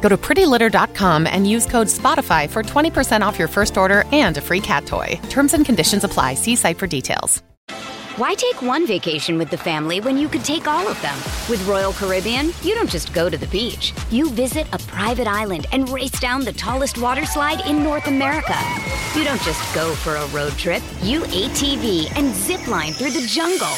[0.00, 4.40] Go to prettylitter.com and use code SPOTIFY for 20% off your first order and a
[4.40, 5.20] free cat toy.
[5.28, 6.34] Terms and conditions apply.
[6.34, 7.42] See site for details.
[8.18, 11.16] Why take one vacation with the family when you could take all of them?
[11.48, 13.92] With Royal Caribbean, you don't just go to the beach.
[14.10, 18.56] You visit a private island and race down the tallest water slide in North America.
[19.14, 20.82] You don't just go for a road trip.
[21.00, 23.76] You ATV and zip line through the jungle.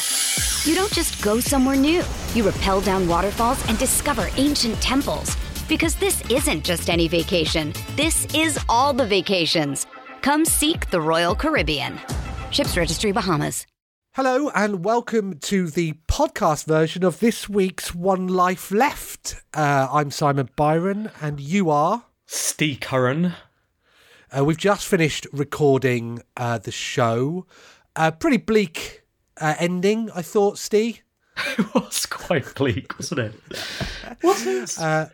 [0.64, 2.02] You don't just go somewhere new.
[2.32, 5.36] You rappel down waterfalls and discover ancient temples.
[5.70, 7.72] Because this isn't just any vacation.
[7.94, 9.86] This is all the vacations.
[10.20, 12.00] Come seek the Royal Caribbean.
[12.50, 13.66] Ships Registry Bahamas.
[14.14, 19.36] Hello and welcome to the podcast version of this week's One Life Left.
[19.54, 22.02] Uh, I'm Simon Byron and you are.
[22.26, 23.34] Steve Curran.
[24.36, 27.46] Uh, we've just finished recording uh, the show.
[27.94, 29.04] Uh, pretty bleak
[29.40, 31.00] uh, ending, I thought, Steve.
[31.58, 33.34] it was quite bleak, wasn't it?
[34.20, 35.06] wasn't Uh,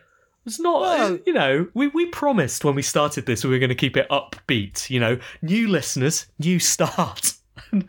[0.47, 3.69] It's not, Well- you know, we, we promised when we started this we were going
[3.69, 7.33] to keep it upbeat, you know, new listeners, new start.
[7.73, 7.83] you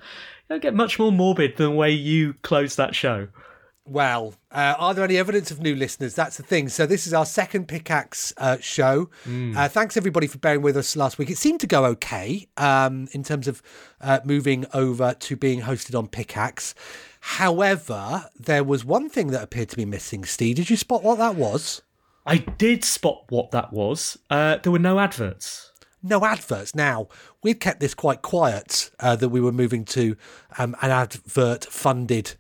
[0.51, 3.29] don't get much more morbid than the way you close that show.
[3.87, 6.15] Well, uh, are there any evidence of new listeners?
[6.15, 6.69] That's the thing.
[6.69, 9.09] So this is our second pickaxe uh, show.
[9.25, 11.31] Uh, thanks everybody for bearing with us last week.
[11.31, 13.63] It seemed to go okay um, in terms of
[14.03, 16.75] uh, moving over to being hosted on pickaxe.
[17.21, 20.25] However, there was one thing that appeared to be missing.
[20.25, 21.81] Steve, did you spot what that was?
[22.29, 24.19] I did spot what that was.
[24.29, 25.73] Uh, there were no adverts.
[26.03, 26.75] no adverts.
[26.75, 27.09] Now,
[27.43, 30.15] we'd kept this quite quiet uh, that we were moving to
[30.59, 32.35] um, an advert funded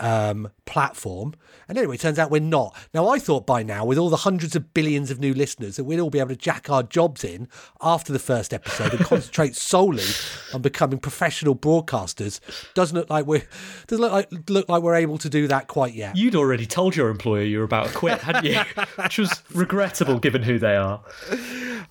[0.00, 1.34] um, platform.
[1.68, 2.76] And anyway, it turns out we're not.
[2.92, 5.84] Now, I thought by now, with all the hundreds of billions of new listeners, that
[5.84, 7.48] we'd all be able to jack our jobs in
[7.80, 10.04] after the first episode and concentrate solely
[10.52, 12.40] on becoming professional broadcasters.
[12.74, 13.44] Doesn't look like we're
[13.86, 16.16] doesn't look like look like we're able to do that quite yet.
[16.16, 18.60] You'd already told your employer you were about to quit, hadn't you?
[19.02, 21.00] Which was regrettable given who they are.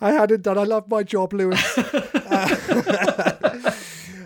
[0.01, 0.57] I hadn't done.
[0.57, 1.61] I love my job, Lewis.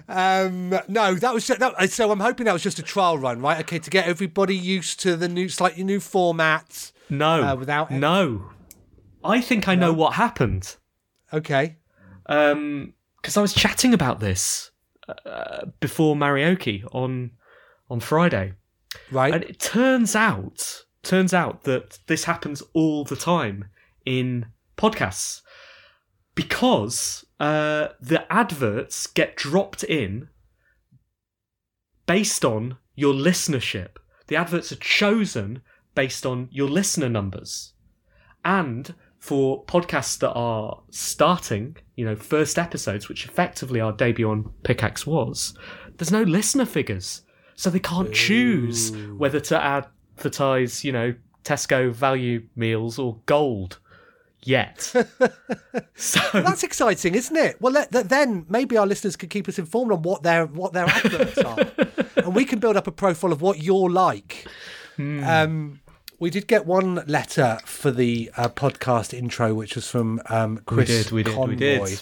[0.08, 2.12] um, no, that was just, that, so.
[2.12, 3.60] I'm hoping that was just a trial run, right?
[3.62, 6.92] Okay, to get everybody used to the new, slightly new format.
[7.10, 7.44] No.
[7.44, 8.52] Uh, without- No.
[9.24, 10.76] I think I know what happened.
[11.34, 11.76] Okay,
[12.28, 14.72] Um, because I was chatting about this
[15.26, 17.32] uh, before Marioki on
[17.90, 18.54] on Friday,
[19.12, 19.34] right.
[19.34, 23.66] and it turns out turns out that this happens all the time
[24.06, 24.46] in
[24.78, 25.42] podcasts
[26.38, 30.30] because uh, the adverts get dropped in
[32.06, 33.98] based on your listenership.
[34.28, 35.64] The adverts are chosen
[35.96, 37.74] based on your listener numbers.
[38.46, 44.52] And for podcasts that are starting, you know, first episodes, which effectively our debut on
[44.62, 45.58] Pickaxe was,
[45.98, 47.24] there's no listener figures.
[47.56, 53.80] So they can't choose whether to advertise, you know, Tesco value meals or gold
[54.44, 54.82] yet.
[55.96, 57.62] so That's exciting, isn't it?
[57.62, 60.86] Well, let, then maybe our listeners could keep us informed on what their what their
[60.86, 61.60] adverts are,
[62.18, 64.46] and we can build up a profile of what you're like.
[64.96, 65.24] Hmm.
[65.24, 65.80] Um,
[66.20, 70.88] we did get one letter for the uh, podcast intro, which was from um, Chris
[70.88, 71.56] did, we did, we Conroy.
[71.90, 72.02] did.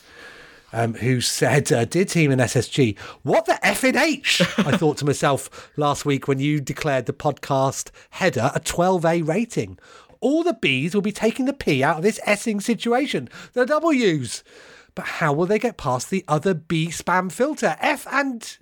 [0.73, 4.41] Um, who said, uh, Dear team in SSG, what the F in H?
[4.57, 9.77] I thought to myself last week when you declared the podcast header a 12A rating.
[10.25, 13.29] All the B's will be taking the P out of this Essing situation.
[13.53, 14.43] The W's.
[14.95, 17.77] But how will they get past the other B spam filter?
[17.79, 18.57] F and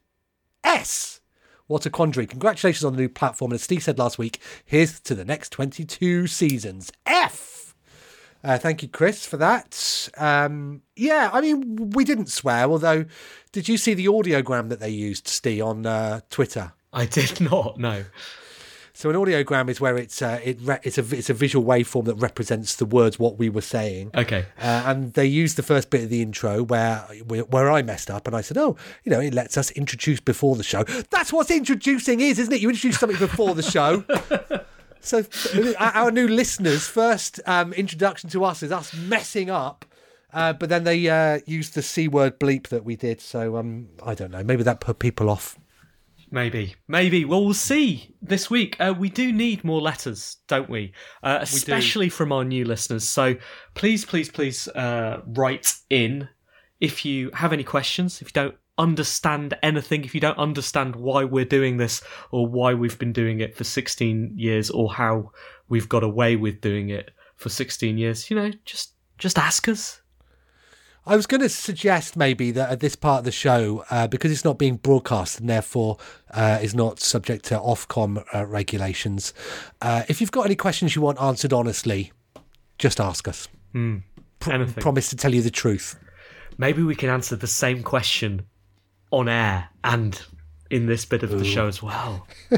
[0.61, 1.21] S.
[1.67, 2.27] What a quandary.
[2.27, 3.51] Congratulations on the new platform.
[3.51, 6.91] And as Steve said last week, here's to the next 22 seasons.
[7.05, 7.73] F.
[8.43, 10.09] Uh, thank you, Chris, for that.
[10.17, 13.05] Um, yeah, I mean, we didn't swear, although,
[13.53, 16.73] did you see the audiogram that they used, Steve, on uh, Twitter?
[16.91, 18.03] I did not know.
[18.95, 22.05] So an audiogram is where it's uh, it re- it's a it's a visual waveform
[22.05, 24.11] that represents the words what we were saying.
[24.13, 24.45] Okay.
[24.59, 28.27] Uh, and they used the first bit of the intro where where I messed up,
[28.27, 30.83] and I said, "Oh, you know, it lets us introduce before the show.
[31.09, 32.61] That's what introducing is, isn't it?
[32.61, 34.03] You introduce something before the show."
[34.99, 35.25] so
[35.79, 39.85] our our new listeners' first um, introduction to us is us messing up.
[40.31, 43.21] Uh, but then they uh, used the c word bleep that we did.
[43.21, 44.43] So um, I don't know.
[44.43, 45.57] Maybe that put people off.
[46.33, 47.25] Maybe, maybe.
[47.25, 48.75] Well, we'll see this week.
[48.79, 50.91] Uh, we do need more letters, don't we?
[51.21, 53.07] Uh, especially from our new listeners.
[53.07, 53.35] So
[53.75, 56.27] please, please, please uh, write in
[56.79, 58.19] if you have any questions.
[58.19, 62.01] If you don't understand anything, if you don't understand why we're doing this
[62.31, 65.29] or why we've been doing it for 16 years or how
[65.69, 70.01] we've got away with doing it for 16 years, you know, just just ask us.
[71.05, 74.31] I was going to suggest maybe that at this part of the show, uh, because
[74.31, 75.97] it's not being broadcast and therefore
[76.31, 79.33] uh, is not subject to Ofcom uh, regulations,
[79.81, 82.13] uh, if you've got any questions you want answered honestly,
[82.79, 83.49] just ask us.
[83.73, 84.81] Pro- Anything.
[84.81, 85.99] promise to tell you the truth.
[86.57, 88.45] Maybe we can answer the same question
[89.11, 90.21] on air and
[90.69, 92.27] in this bit of the show as well.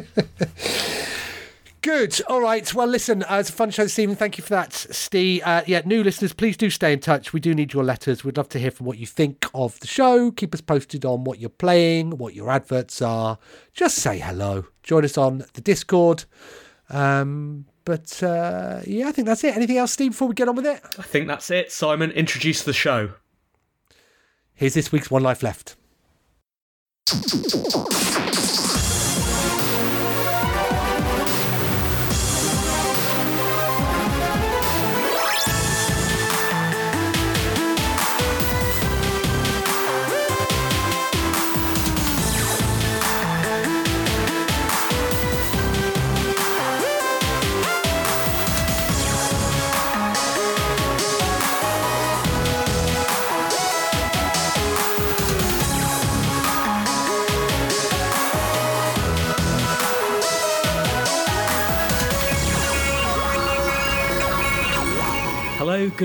[1.85, 2.19] Good.
[2.27, 2.73] All right.
[2.73, 4.17] Well, listen, uh, it's a fun show this evening.
[4.17, 5.43] Thank you for that, Steve.
[5.45, 7.31] Uh, yeah, new listeners, please do stay in touch.
[7.31, 8.23] We do need your letters.
[8.23, 10.31] We'd love to hear from what you think of the show.
[10.31, 13.37] Keep us posted on what you're playing, what your adverts are.
[13.75, 14.65] Just say hello.
[14.81, 16.25] Join us on the Discord.
[16.89, 19.55] Um, but uh, yeah, I think that's it.
[19.55, 20.81] Anything else, Steve, before we get on with it?
[20.97, 21.71] I think that's it.
[21.71, 23.11] Simon, introduce the show.
[24.55, 25.75] Here's this week's One Life Left.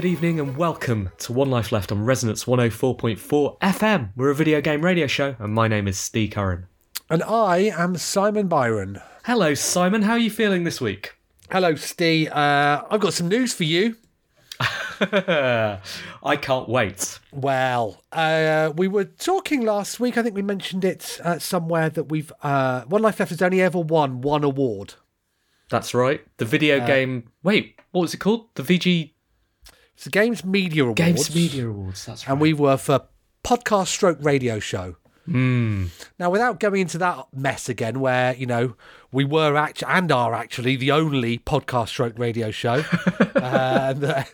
[0.00, 4.08] Good evening, and welcome to One Life Left on Resonance 104.4 FM.
[4.17, 6.69] We're a video game radio show, and my name is Steve Curran.
[7.11, 9.02] And I am Simon Byron.
[9.25, 10.00] Hello, Simon.
[10.00, 11.19] How are you feeling this week?
[11.52, 12.31] Hello, Steve.
[12.31, 13.97] Uh, I've got some news for you.
[14.58, 15.79] I
[16.41, 17.19] can't wait.
[17.31, 20.17] Well, uh, we were talking last week.
[20.17, 23.61] I think we mentioned it uh, somewhere that we've uh, One Life Left has only
[23.61, 24.94] ever won one award.
[25.69, 26.23] That's right.
[26.38, 27.31] The video game.
[27.43, 28.47] Wait, what was it called?
[28.55, 29.12] The VG
[30.00, 30.99] It's the Games Media Awards.
[30.99, 32.06] Games Media Awards.
[32.06, 32.32] That's right.
[32.32, 33.02] and we were for
[33.44, 34.97] podcast stroke radio show.
[36.19, 38.76] Now, without going into that mess again, where you know
[39.12, 42.82] we were actually and are actually the only podcast stroke radio show,
[43.37, 44.25] uh, and uh,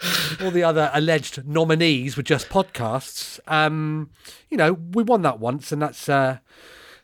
[0.41, 3.41] all the other alleged nominees were just podcasts.
[3.49, 4.11] Um,
[4.49, 6.39] you know, we won that once, and that's uh,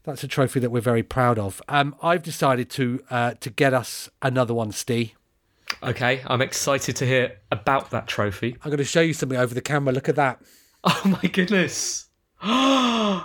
[0.04, 1.60] that's a trophy that we're very proud of.
[1.66, 5.14] Um, I've decided to uh, to get us another one, Steve.
[5.82, 8.56] Okay, I'm excited to hear about that trophy.
[8.62, 9.92] I'm going to show you something over the camera.
[9.92, 10.40] Look at that.
[10.84, 12.06] Oh my goodness.
[12.42, 13.22] I'm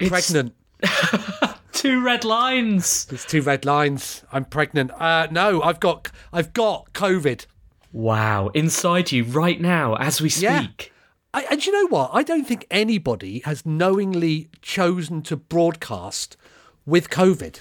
[0.00, 0.54] It's- pregnant.
[1.72, 3.06] Two red lines.
[3.06, 4.22] There's two red lines.
[4.32, 4.92] I'm pregnant.
[4.92, 7.44] Uh, no, I've got I've got COVID.
[7.92, 10.60] Wow, inside you right now as we Yeah.
[10.62, 10.92] speak.
[11.34, 12.10] I, and you know what?
[12.12, 16.36] I don't think anybody has knowingly chosen to broadcast
[16.86, 17.60] with COVID.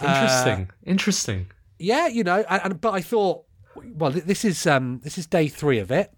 [0.00, 0.70] Interesting.
[0.86, 1.46] Interesting.
[1.78, 3.44] Yeah, you know, and, and but I thought,
[3.94, 6.12] well, this is um this is day three of it.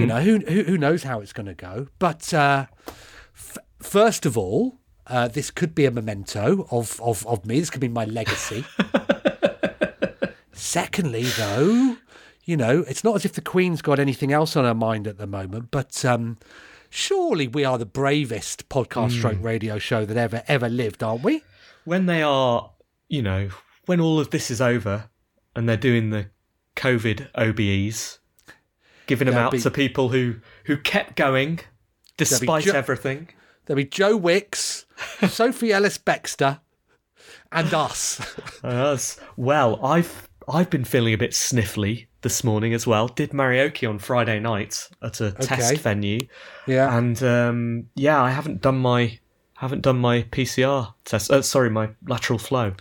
[0.00, 1.88] You know, who who, who knows how it's going to go?
[1.98, 2.66] But uh,
[3.34, 7.58] f- first of all, uh, this could be a memento of, of of me.
[7.58, 8.64] This could be my legacy.
[10.52, 11.96] Secondly, though,
[12.44, 15.18] you know, it's not as if the Queen's got anything else on her mind at
[15.18, 16.38] the moment, but um,
[16.90, 21.42] surely we are the bravest podcast stroke radio show that ever ever lived, aren't we?
[21.84, 22.70] When they are,
[23.08, 23.48] you know,
[23.86, 25.10] when all of this is over
[25.56, 26.26] and they're doing the
[26.76, 28.18] COVID OBEs,
[29.06, 31.60] giving them out be- to people who who kept going
[32.16, 33.28] despite jo- everything.
[33.66, 34.86] There'll be Joe Wicks,
[35.28, 36.60] Sophie Ellis Bextor,
[37.50, 38.20] and us.
[38.64, 39.18] Us.
[39.36, 43.08] Well, I've I've been feeling a bit sniffly this morning as well.
[43.08, 46.20] Did karaoke on Friday night at a test venue,
[46.66, 46.96] Yeah.
[46.96, 49.18] and um, yeah, I haven't done my
[49.56, 51.30] haven't done my PCR test.
[51.30, 52.74] Uh, sorry, my lateral flow.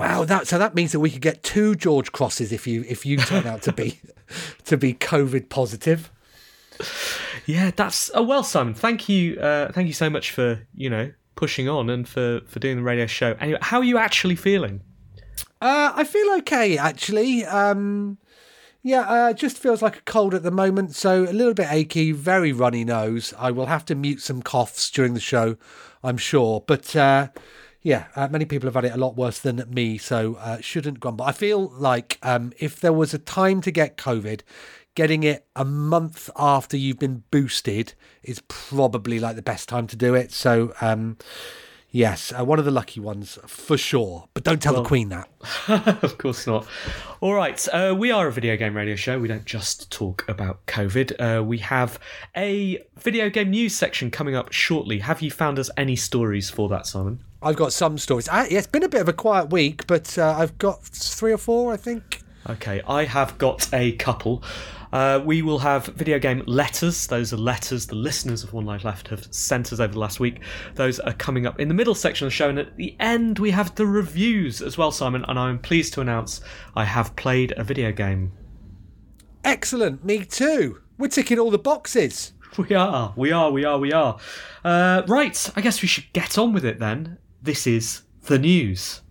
[0.00, 3.04] Wow, that so that means that we could get two George crosses if you if
[3.04, 4.00] you turn out to be
[4.64, 6.10] to be COVID positive.
[7.46, 8.74] Yeah, that's oh well, Simon.
[8.74, 12.58] Thank you, uh, thank you so much for you know pushing on and for for
[12.58, 13.36] doing the radio show.
[13.40, 14.80] Anyway, how are you actually feeling?
[15.60, 17.44] Uh, I feel okay actually.
[17.44, 18.18] Um,
[18.84, 22.10] yeah, uh, just feels like a cold at the moment, so a little bit achy,
[22.10, 23.32] very runny nose.
[23.38, 25.56] I will have to mute some coughs during the show,
[26.02, 26.64] I'm sure.
[26.66, 27.28] But uh,
[27.82, 31.00] yeah, uh, many people have had it a lot worse than me, so uh, shouldn't
[31.00, 31.24] grumble.
[31.24, 34.42] I feel like um, if there was a time to get COVID,
[34.94, 39.96] getting it a month after you've been boosted is probably like the best time to
[39.96, 40.30] do it.
[40.32, 41.16] So um,
[41.94, 44.26] Yes, uh, one of the lucky ones for sure.
[44.32, 45.28] But don't tell the Queen that.
[46.02, 46.66] of course not.
[47.20, 49.20] All right, uh, we are a video game radio show.
[49.20, 51.40] We don't just talk about COVID.
[51.40, 51.98] Uh, we have
[52.34, 55.00] a video game news section coming up shortly.
[55.00, 57.22] Have you found us any stories for that, Simon?
[57.42, 58.26] I've got some stories.
[58.26, 61.32] Uh, yeah, it's been a bit of a quiet week, but uh, I've got three
[61.32, 62.22] or four, I think.
[62.48, 64.42] Okay, I have got a couple.
[64.92, 67.06] Uh, we will have video game letters.
[67.06, 70.20] Those are letters the listeners of One Life Left have sent us over the last
[70.20, 70.40] week.
[70.74, 72.48] Those are coming up in the middle section of the show.
[72.48, 75.24] And at the end, we have the reviews as well, Simon.
[75.28, 76.40] And I'm pleased to announce
[76.76, 78.32] I have played a video game.
[79.44, 80.04] Excellent.
[80.04, 80.80] Me too.
[80.98, 82.32] We're ticking all the boxes.
[82.58, 84.18] We are, we are, we are, we are.
[84.62, 87.16] Uh, right, I guess we should get on with it then.
[87.40, 89.01] This is the news.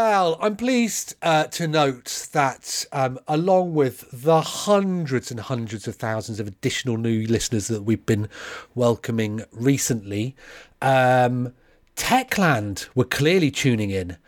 [0.00, 5.96] Well, I'm pleased uh, to note that um, along with the hundreds and hundreds of
[5.96, 8.28] thousands of additional new listeners that we've been
[8.76, 10.36] welcoming recently,
[10.80, 11.52] um,
[11.96, 14.18] Techland were clearly tuning in.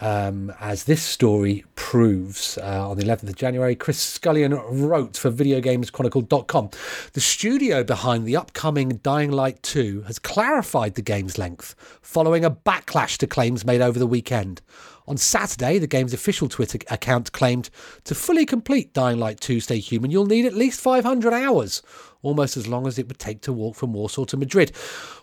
[0.00, 5.30] Um, as this story proves, uh, on the 11th of January, Chris Scullion wrote for
[5.30, 6.70] VideoGamesChronicle.com.
[7.14, 12.50] The studio behind the upcoming Dying Light 2 has clarified the game's length following a
[12.50, 14.62] backlash to claims made over the weekend.
[15.08, 17.70] On Saturday, the game's official Twitter account claimed
[18.04, 21.82] to fully complete Dying Light 2 Stay Human, you'll need at least 500 hours,
[22.20, 24.70] almost as long as it would take to walk from Warsaw to Madrid.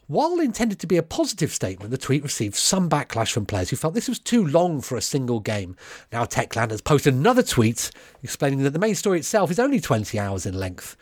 [0.08, 3.76] While intended to be a positive statement, the tweet received some backlash from players who
[3.76, 5.76] felt this was too long for a single game.
[6.12, 7.90] Now, Techland has posted another tweet
[8.22, 10.96] explaining that the main story itself is only 20 hours in length.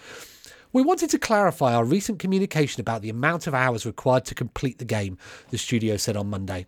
[0.72, 4.80] We wanted to clarify our recent communication about the amount of hours required to complete
[4.80, 5.18] the game,
[5.50, 6.66] the studio said on Monday.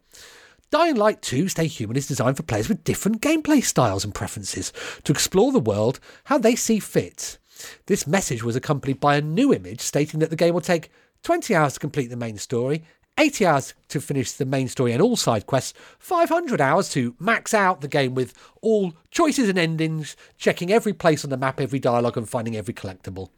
[0.71, 4.73] Dying Light 2 Stay Human is designed for players with different gameplay styles and preferences
[5.05, 7.37] to explore the world how they see fit.
[7.85, 10.91] This message was accompanied by a new image stating that the game will take
[11.25, 12.83] 20 hours to complete the main story,
[13.17, 17.51] 80 hours to finish the main story and all side quests, 500 hours to max
[17.51, 21.79] out the game with all choices and endings, checking every place on the map, every
[21.79, 23.29] dialogue, and finding every collectible.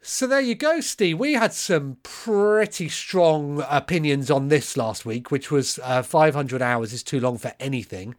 [0.00, 1.20] So there you go, Steve.
[1.20, 6.92] We had some pretty strong opinions on this last week, which was uh, 500 hours
[6.92, 8.16] is too long for anything.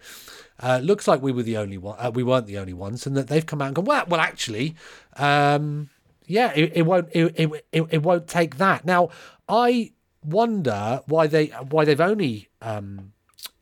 [0.61, 1.97] Uh, looks like we were the only one.
[1.99, 3.85] Uh, we weren't the only ones, and that they've come out and gone.
[3.85, 4.75] Well, well, actually,
[5.17, 5.89] um,
[6.29, 7.09] yeah, it, it won't.
[7.11, 8.85] It, it, it, it won't take that.
[8.85, 9.09] Now,
[9.49, 9.93] I
[10.23, 13.13] wonder why they why they've only um,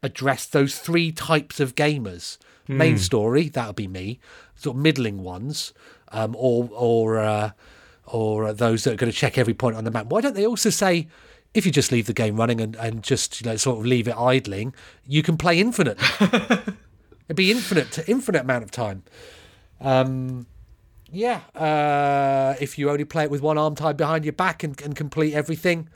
[0.03, 2.37] addressed those three types of gamers.
[2.69, 4.19] Main story, that'll be me.
[4.55, 5.73] Sort of middling ones,
[6.09, 7.51] um, or or uh,
[8.05, 10.07] or those that are going to check every point on the map.
[10.07, 11.07] Why don't they also say?
[11.53, 14.09] If you just leave the game running and, and just you know sort of leave
[14.09, 14.75] it idling,
[15.07, 15.97] you can play infinite.
[16.19, 19.03] It'd be infinite, to infinite amount of time.
[19.79, 20.45] Um,
[21.11, 24.79] yeah, uh, if you only play it with one arm tied behind your back and,
[24.81, 25.89] and complete everything,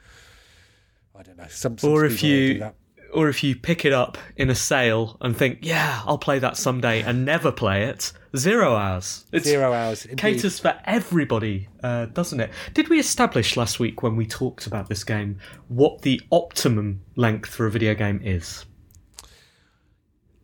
[1.15, 1.47] I don't know.
[1.49, 2.71] Some, some Or if people will do you,
[3.13, 6.57] or if you pick it up in a sale and think, yeah, I'll play that
[6.57, 9.25] someday, and never play it, zero hours.
[9.31, 10.17] It's zero hours, indeed.
[10.17, 12.51] caters for everybody, uh, doesn't it?
[12.73, 17.49] Did we establish last week when we talked about this game what the optimum length
[17.49, 18.65] for a video game is?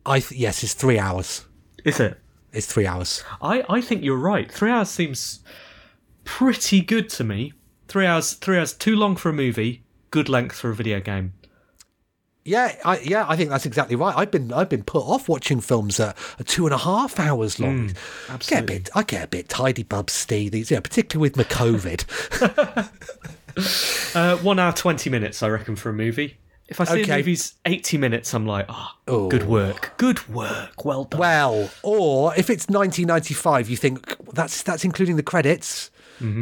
[0.04, 1.46] I th- yes, it's three hours.
[1.84, 2.18] Is it?
[2.52, 3.22] It's three hours.
[3.42, 4.50] I, I think you're right.
[4.50, 5.40] Three hours seems
[6.24, 7.52] pretty good to me.
[7.88, 9.82] Three hours, three hours too long for a movie.
[10.10, 11.34] Good length for a video game.
[12.44, 14.16] Yeah, I, yeah, I think that's exactly right.
[14.16, 17.60] I've been I've been put off watching films that are two and a half hours
[17.60, 17.94] long.
[18.46, 20.52] Get a bit, I get a bit tidy, bub, Steve.
[20.52, 22.88] These, yeah, particularly with my COVID.
[24.14, 26.36] Uh, one hour twenty minutes, I reckon, for a movie.
[26.68, 27.12] If I see Okay.
[27.14, 29.28] a movie's eighty minutes, I'm like, oh, Oh.
[29.28, 31.20] good work, good work, well done.
[31.20, 35.90] well, or if it's 1995, you think that's that's including the credits.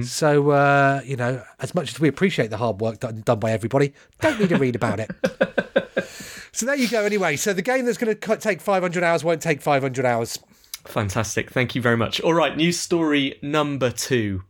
[0.04, 3.52] So uh, you know, as much as we appreciate the hard work done, done by
[3.52, 3.92] everybody,
[4.22, 5.10] don't need to read about it.
[6.52, 7.04] so there you go.
[7.04, 10.38] Anyway, so the game that's going to take 500 hours won't take 500 hours.
[10.86, 11.50] Fantastic.
[11.50, 12.22] Thank you very much.
[12.22, 14.44] All right, news story number two.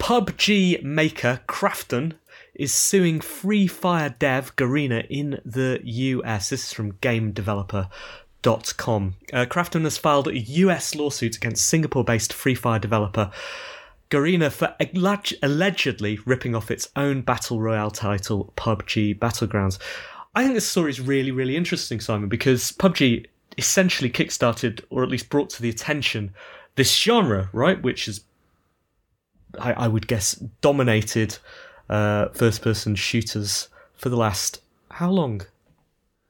[0.00, 2.14] PUBG maker Krafton
[2.54, 6.50] is suing Free Fire dev Garena in the US.
[6.50, 9.14] This is from GameDeveloper.com.
[9.32, 13.30] Uh, Krafton has filed a US lawsuit against Singapore based Free Fire developer
[14.10, 19.78] Garena for alleg- allegedly ripping off its own battle royale title, PUBG Battlegrounds.
[20.34, 23.26] I think this story is really, really interesting, Simon, because PUBG
[23.56, 26.34] essentially kickstarted, or at least brought to the attention,
[26.74, 27.80] this genre, right?
[27.80, 28.22] Which is,
[29.58, 31.38] I, I would guess, dominated
[31.90, 34.62] uh, first person shooters for the last.
[34.90, 35.42] How long?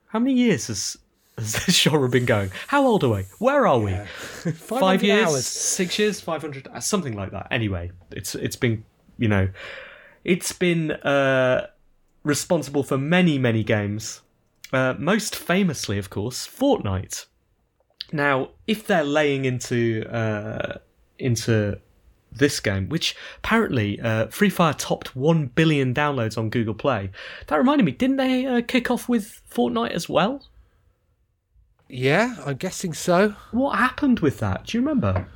[0.07, 0.97] How many years has,
[1.39, 2.51] has this genre been going?
[2.67, 3.23] How old are we?
[3.39, 3.93] Where are we?
[4.55, 5.29] Five years?
[5.29, 5.47] hours.
[5.47, 6.21] Six years?
[6.21, 6.67] 500?
[6.67, 7.47] uh, Something like that.
[7.51, 8.85] Anyway, it's it's been,
[9.19, 9.49] you know,
[10.25, 11.69] it's been uh,
[12.25, 14.23] responsible for many, many games.
[14.73, 17.27] Uh, most famously, of course, Fortnite.
[18.13, 20.79] Now, if they're laying into uh,
[21.19, 21.79] into
[22.33, 27.11] this game, which apparently uh, Free Fire topped one billion downloads on Google Play,
[27.47, 30.45] that reminded me, didn't they uh, kick off with Fortnite as well?
[31.89, 33.31] Yeah, I'm guessing so.
[33.51, 34.67] What happened with that?
[34.67, 35.27] Do you remember?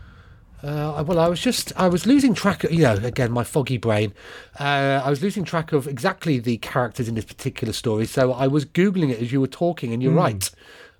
[0.62, 3.76] Uh, well, I was just, I was losing track of, you know, again, my foggy
[3.76, 4.14] brain.
[4.58, 8.06] Uh, I was losing track of exactly the characters in this particular story.
[8.06, 10.50] So I was Googling it as you were talking, and you're right.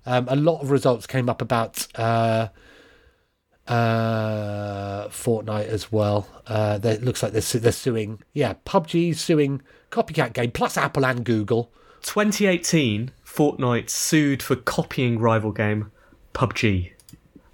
[0.05, 2.49] Um, a lot of results came up about uh,
[3.67, 6.27] uh, Fortnite as well.
[6.47, 11.23] Uh, it looks like they're, they're suing, yeah, PUBG suing Copycat Game, plus Apple and
[11.23, 11.71] Google.
[12.01, 15.91] 2018, Fortnite sued for copying rival game
[16.33, 16.91] PUBG.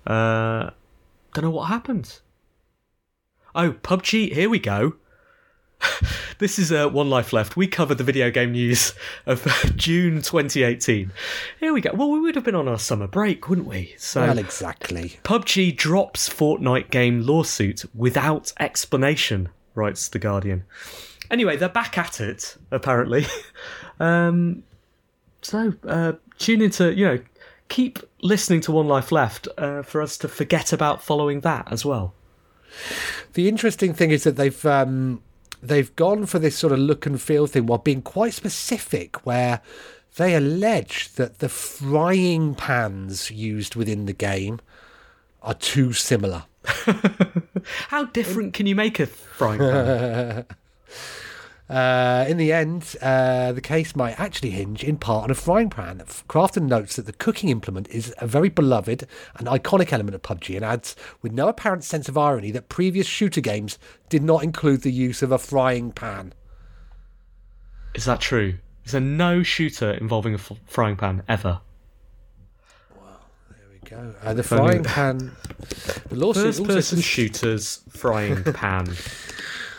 [0.05, 0.71] Uh,
[1.33, 2.19] don't know what happened.
[3.55, 4.95] Oh, PUBG, here we go.
[6.39, 7.55] this is uh, One Life Left.
[7.55, 8.93] We covered the video game news
[9.25, 9.43] of
[9.75, 11.11] June 2018.
[11.59, 11.91] Here we go.
[11.93, 13.95] Well, we would have been on our summer break, wouldn't we?
[13.97, 15.19] So, Well, exactly.
[15.23, 20.63] PUBG drops Fortnite game lawsuit without explanation, writes The Guardian.
[21.29, 23.25] Anyway, they're back at it, apparently.
[23.99, 24.63] um,
[25.41, 27.19] so, uh, tune into, you know,
[27.69, 31.85] keep listening to One Life Left uh, for us to forget about following that as
[31.85, 32.13] well.
[33.33, 35.21] The interesting thing is that they've um,
[35.61, 39.61] they've gone for this sort of look and feel thing while being quite specific, where
[40.17, 44.59] they allege that the frying pans used within the game
[45.41, 46.43] are too similar.
[47.87, 50.45] How different can you make a frying pan?
[51.71, 55.69] Uh, in the end, uh, the case might actually hinge in part on a frying
[55.69, 56.03] pan.
[56.27, 59.07] Krafton notes that the cooking implement is a very beloved
[59.37, 63.07] and iconic element of PUBG and adds, with no apparent sense of irony, that previous
[63.07, 63.79] shooter games
[64.09, 66.33] did not include the use of a frying pan.
[67.95, 68.55] Is that true?
[68.83, 71.61] Is there no shooter involving a f- frying pan ever?
[72.97, 74.15] Well, there we go.
[74.21, 75.31] Uh, the frying pan.
[76.09, 78.93] The lawsuit First person shooters frying pan.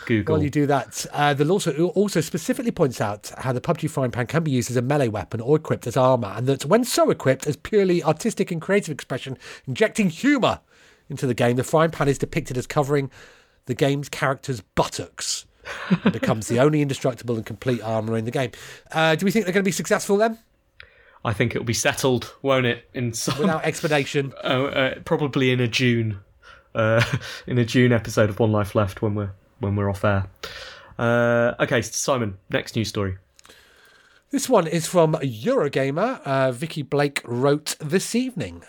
[0.05, 0.35] Google.
[0.35, 4.11] While you do that, uh, the lawsuit also specifically points out how the PUBG frying
[4.11, 6.83] pan can be used as a melee weapon or equipped as armour, and that when
[6.83, 9.37] so equipped as purely artistic and creative expression,
[9.67, 10.59] injecting humour
[11.09, 13.11] into the game, the frying pan is depicted as covering
[13.65, 15.45] the game's character's buttocks
[16.03, 18.51] and becomes the only indestructible and complete armour in the game.
[18.91, 20.37] Uh, do we think they're going to be successful then?
[21.25, 22.89] I think it'll be settled, won't it?
[22.93, 24.33] In some, Without explanation.
[24.43, 26.19] uh, uh, probably in a June,
[26.75, 27.03] uh,
[27.47, 29.31] in a June episode of One Life Left when we're
[29.63, 30.27] when we're off air.
[30.99, 33.17] Uh, okay, Simon, next news story.
[34.29, 36.21] This one is from Eurogamer.
[36.25, 38.63] Uh, Vicky Blake wrote this evening.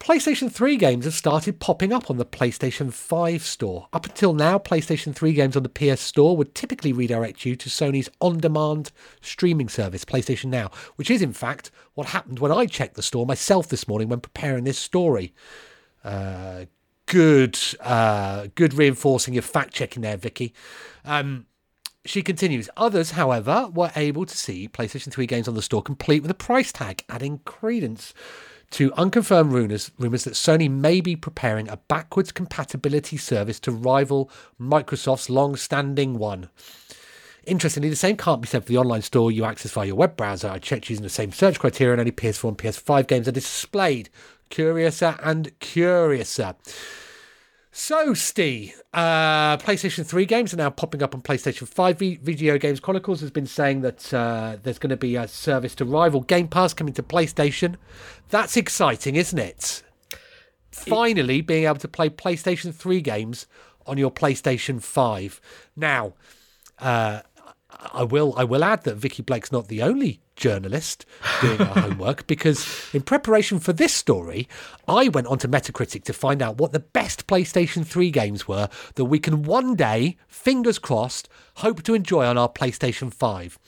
[0.00, 3.88] PlayStation 3 games have started popping up on the PlayStation 5 store.
[3.92, 7.68] Up until now, PlayStation 3 games on the PS Store would typically redirect you to
[7.68, 12.66] Sony's on demand streaming service, PlayStation Now, which is, in fact, what happened when I
[12.66, 15.34] checked the store myself this morning when preparing this story.
[16.04, 16.66] Uh,
[17.08, 20.54] good, uh, good reinforcing of fact checking there, Vicky.
[21.04, 21.46] Um,
[22.04, 22.70] she continues.
[22.76, 26.34] Others, however, were able to see PlayStation 3 games on the store complete with a
[26.34, 28.14] price tag, adding credence
[28.70, 34.30] to unconfirmed rumors, rumors that Sony may be preparing a backwards compatibility service to rival
[34.60, 36.50] Microsoft's long standing one.
[37.44, 40.16] Interestingly, the same can't be said for the online store you access via your web
[40.18, 40.50] browser.
[40.50, 44.10] I checked using the same search criteria, and only PS4 and PS5 games are displayed.
[44.50, 46.54] Curiouser and curiouser.
[47.70, 51.98] So, Steve, uh, PlayStation 3 games are now popping up on PlayStation 5.
[51.98, 55.76] V- Video Games Chronicles has been saying that uh, there's going to be a service
[55.76, 57.76] to rival Game Pass coming to PlayStation.
[58.30, 59.84] That's exciting, isn't it?
[60.72, 63.46] Finally, being able to play PlayStation 3 games
[63.86, 65.40] on your PlayStation 5.
[65.76, 66.14] Now,
[66.80, 67.20] uh,
[67.92, 71.04] I will I will add that Vicky Blake's not the only journalist
[71.42, 74.48] doing our homework because in preparation for this story,
[74.86, 79.04] I went onto Metacritic to find out what the best PlayStation 3 games were that
[79.04, 83.58] we can one day, fingers crossed, hope to enjoy on our PlayStation 5.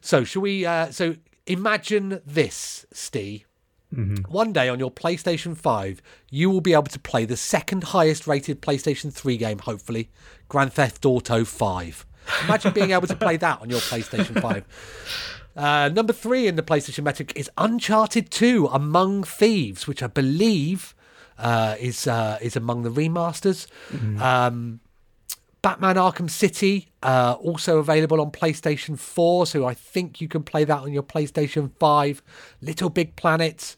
[0.00, 1.14] So, shall we uh, so
[1.46, 3.44] imagine this, Steve.
[4.28, 8.26] One day on your PlayStation 5, you will be able to play the second highest
[8.26, 10.10] rated PlayStation 3 game, hopefully,
[10.48, 12.06] Grand Theft Auto 5.
[12.44, 15.34] Imagine being able to play that on your PlayStation 5.
[15.58, 20.94] Uh, number three in the PlayStation metric is Uncharted 2 Among Thieves, which I believe
[21.36, 23.66] uh, is uh, is among the remasters.
[24.20, 24.78] Um,
[25.60, 30.62] Batman Arkham City, uh, also available on PlayStation 4, so I think you can play
[30.62, 32.22] that on your PlayStation 5.
[32.62, 33.74] Little Big Planet,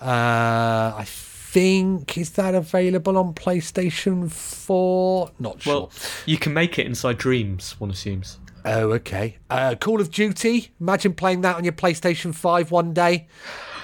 [0.00, 5.32] uh, I think, is that available on PlayStation 4?
[5.38, 5.74] Not sure.
[5.74, 5.92] Well,
[6.24, 8.38] you can make it inside dreams, one assumes.
[8.64, 9.38] Oh, okay.
[9.48, 10.72] Uh, Call of Duty.
[10.80, 13.28] Imagine playing that on your PlayStation Five one day.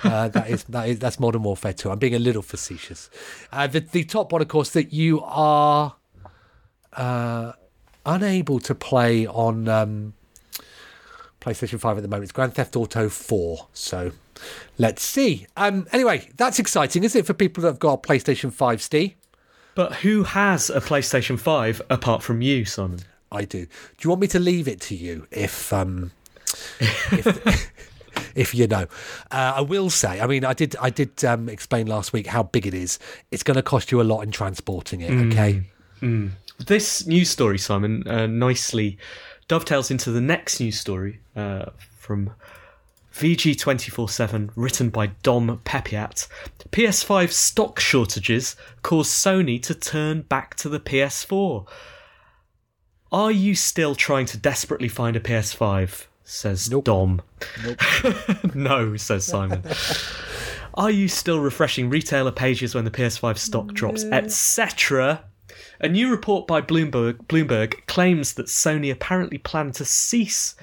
[0.02, 1.90] Uh, that is that is that's Modern Warfare 2.
[1.90, 3.10] I'm being a little facetious.
[3.52, 5.96] Uh, the the top one, of course, that you are
[6.92, 7.52] uh,
[8.04, 10.14] unable to play on um,
[11.40, 12.24] PlayStation Five at the moment.
[12.24, 13.68] It's Grand Theft Auto 4.
[13.72, 14.12] So
[14.78, 15.46] let's see.
[15.56, 19.14] Um, anyway, that's exciting, isn't it, for people that have got a PlayStation Five, Steve?
[19.74, 23.00] But who has a PlayStation 5 apart from you, Simon?
[23.30, 23.66] I do.
[23.66, 23.70] Do
[24.02, 26.12] you want me to leave it to you if um
[26.80, 27.70] if,
[28.34, 28.86] if you know?
[29.30, 30.20] Uh, I will say.
[30.20, 32.98] I mean, I did I did um, explain last week how big it is.
[33.30, 35.10] It's going to cost you a lot in transporting it.
[35.32, 35.62] Okay.
[36.58, 38.98] This news story, Simon, uh, nicely
[39.48, 41.66] dovetails into the next news story uh,
[41.98, 42.30] from
[43.12, 46.28] VG247, written by Dom Peppiatt.
[46.70, 51.66] PS5 stock shortages cause Sony to turn back to the PS4.
[53.16, 56.04] Are you still trying to desperately find a PS5?
[56.22, 57.22] Says Dom.
[58.54, 59.62] no, says Simon.
[60.74, 65.24] Are you still refreshing retailer pages when the PS5 stock drops, etc.?
[65.80, 70.54] A new report by Bloomberg, Bloomberg claims that Sony apparently planned to cease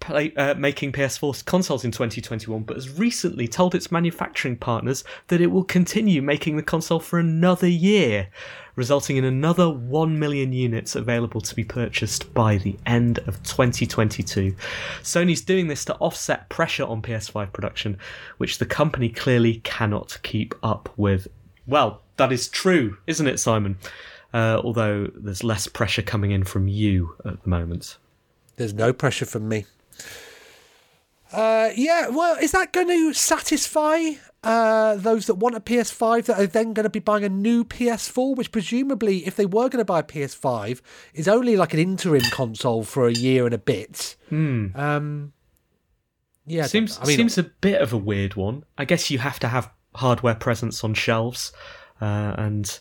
[0.00, 5.40] play, uh, making PS4 consoles in 2021, but has recently told its manufacturing partners that
[5.40, 8.28] it will continue making the console for another year,
[8.74, 14.54] resulting in another 1 million units available to be purchased by the end of 2022.
[15.02, 17.98] Sony's doing this to offset pressure on PS5 production,
[18.38, 21.28] which the company clearly cannot keep up with.
[21.66, 23.78] Well, that is true, isn't it, Simon?
[24.32, 27.98] Uh, although there's less pressure coming in from you at the moment.
[28.56, 29.64] There's no pressure from me.
[31.32, 36.40] Uh, yeah, well, is that going to satisfy uh, those that want a PS5 that
[36.40, 38.34] are then going to be buying a new PS4?
[38.36, 40.80] Which presumably, if they were going to buy a PS5,
[41.14, 44.16] is only like an interim console for a year and a bit.
[44.74, 45.32] Um,
[46.46, 46.98] yeah, Seems.
[47.00, 48.64] I mean, seems a bit of a weird one.
[48.76, 51.52] I guess you have to have hardware presence on shelves,
[52.00, 52.80] uh, and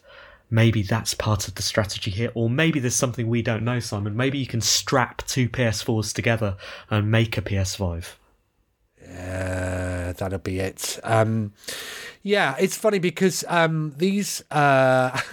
[0.50, 2.32] maybe that's part of the strategy here.
[2.34, 4.16] Or maybe there's something we don't know, Simon.
[4.16, 6.58] Maybe you can strap two PS4s together
[6.90, 8.16] and make a PS5.
[9.08, 11.00] Uh, that'll be it.
[11.04, 11.54] Um,
[12.22, 15.20] yeah, it's funny because um, these uh,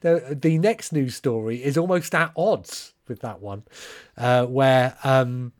[0.00, 3.62] the the next news story is almost at odds with that one,
[4.16, 5.52] uh, where um,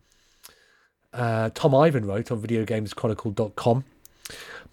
[1.13, 3.85] uh, Tom Ivan wrote on VideoGamesChronicle.com.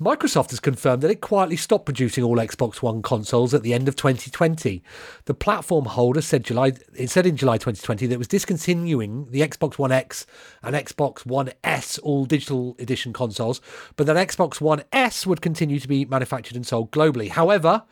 [0.00, 3.88] Microsoft has confirmed that it quietly stopped producing all Xbox One consoles at the end
[3.88, 4.82] of 2020.
[5.26, 9.40] The platform holder said July it said in July 2020 that it was discontinuing the
[9.40, 10.26] Xbox One X
[10.62, 13.60] and Xbox One S all digital edition consoles,
[13.96, 17.28] but that Xbox One S would continue to be manufactured and sold globally.
[17.28, 17.84] However,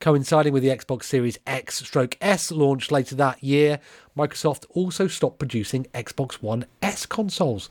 [0.00, 3.80] coinciding with the Xbox Series X stroke S launch later that year,
[4.16, 7.68] Microsoft also stopped producing Xbox One S consoles.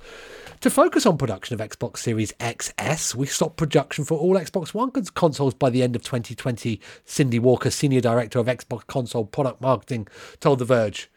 [0.62, 4.92] To focus on production of Xbox Series XS, we stopped production for all Xbox One
[4.92, 9.62] cons- consoles by the end of 2020, Cindy Walker, Senior Director of Xbox Console Product
[9.62, 10.08] Marketing,
[10.40, 11.10] told The Verge.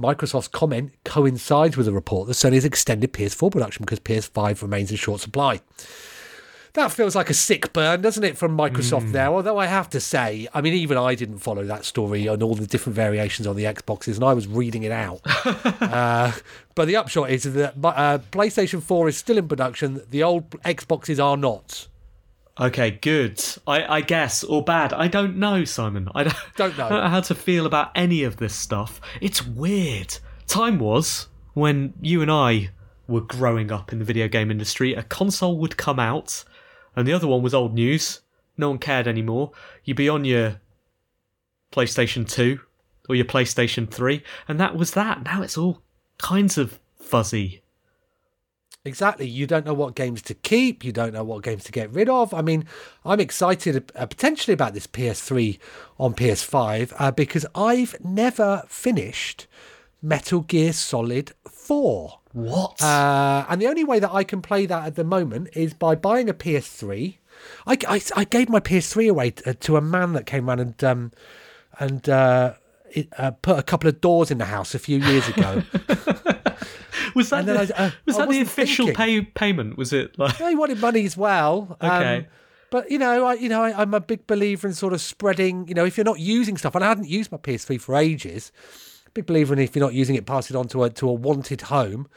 [0.00, 4.90] Microsoft's comment coincides with a report that Sony has extended PS4 production because PS5 remains
[4.90, 5.60] in short supply.
[6.74, 9.34] That feels like a sick burn, doesn't it, from Microsoft now?
[9.34, 12.54] Although I have to say, I mean, even I didn't follow that story on all
[12.54, 15.20] the different variations on the Xboxes, and I was reading it out.
[15.80, 16.32] uh,
[16.74, 21.22] but the upshot is that uh, PlayStation 4 is still in production, the old Xboxes
[21.22, 21.88] are not.
[22.60, 23.42] Okay, good.
[23.66, 24.92] I, I guess, or bad.
[24.92, 26.08] I don't know, Simon.
[26.14, 26.84] I don't, Don't know.
[26.86, 29.00] I don't know how to feel about any of this stuff.
[29.20, 30.18] It's weird.
[30.46, 32.70] Time was when you and I
[33.08, 36.44] were growing up in the video game industry, a console would come out,
[36.96, 38.20] and the other one was old news.
[38.56, 39.52] No one cared anymore.
[39.84, 40.60] You'd be on your
[41.72, 42.60] PlayStation 2
[43.08, 45.24] or your PlayStation 3, and that was that.
[45.24, 45.82] Now it's all
[46.18, 47.62] kinds of fuzzy.
[48.84, 49.26] Exactly.
[49.26, 50.84] You don't know what games to keep.
[50.84, 52.32] You don't know what games to get rid of.
[52.32, 52.64] I mean,
[53.04, 55.58] I'm excited uh, potentially about this PS3
[55.98, 59.46] on PS5 uh, because I've never finished
[60.00, 62.19] Metal Gear Solid 4.
[62.32, 62.80] What?
[62.82, 65.94] Uh, and the only way that I can play that at the moment is by
[65.94, 67.16] buying a PS3.
[67.66, 70.84] I, I, I gave my PS3 away t- to a man that came round and
[70.84, 71.12] um,
[71.78, 72.54] and uh,
[72.90, 75.62] it, uh, put a couple of doors in the house a few years ago.
[77.14, 79.76] Was that the, I- uh, was that the official pay payment?
[79.76, 81.76] Was it like he wanted money as well.
[81.80, 82.28] um, Okay.
[82.70, 85.66] but you know, I you know, I, I'm a big believer in sort of spreading.
[85.66, 88.52] You know, if you're not using stuff, and I hadn't used my PS3 for ages,
[89.14, 91.12] big believer in if you're not using it, pass it on to a to a
[91.12, 92.08] wanted home.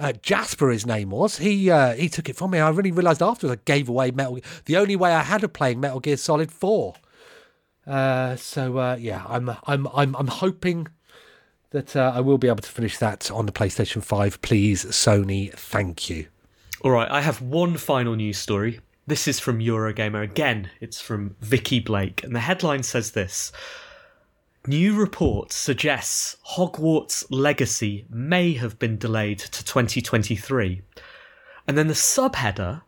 [0.00, 1.38] Uh, Jasper, his name was.
[1.38, 2.60] He uh, he took it from me.
[2.60, 4.38] I really realised afterwards I gave away Metal.
[4.66, 6.94] The only way I had of playing Metal Gear Solid Four.
[7.86, 10.88] Uh, so uh, yeah, I'm I'm I'm I'm hoping
[11.70, 14.40] that uh, I will be able to finish that on the PlayStation Five.
[14.40, 16.26] Please, Sony, thank you.
[16.82, 18.80] All right, I have one final news story.
[19.06, 20.70] This is from Eurogamer again.
[20.80, 23.50] It's from Vicky Blake, and the headline says this.
[24.68, 30.82] New report suggests Hogwarts Legacy may have been delayed to 2023.
[31.66, 32.82] And then the subheader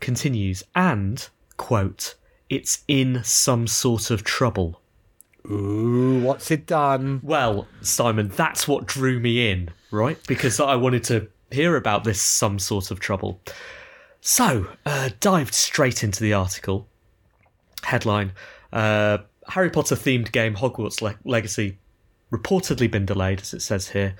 [0.00, 2.16] continues and, quote,
[2.50, 4.82] it's in some sort of trouble.
[5.50, 7.20] Ooh, what's it done?
[7.22, 10.18] Well, Simon, that's what drew me in, right?
[10.26, 13.40] Because I wanted to hear about this some sort of trouble.
[14.20, 16.88] So, uh, dived straight into the article.
[17.84, 18.32] Headline
[18.70, 19.18] uh,
[19.50, 21.78] Harry Potter themed game Hogwarts Le- Legacy
[22.32, 24.14] reportedly been delayed, as it says here.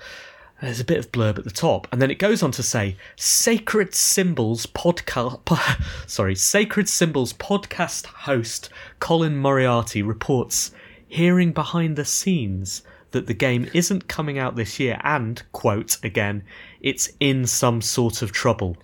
[0.61, 2.97] There's a bit of blurb at the top, and then it goes on to say
[3.15, 5.43] Sacred Symbols podcast.
[5.45, 10.71] Po- sorry, Sacred Symbols podcast host Colin Moriarty reports
[11.07, 16.43] hearing behind the scenes that the game isn't coming out this year, and quote again,
[16.79, 18.77] it's in some sort of trouble.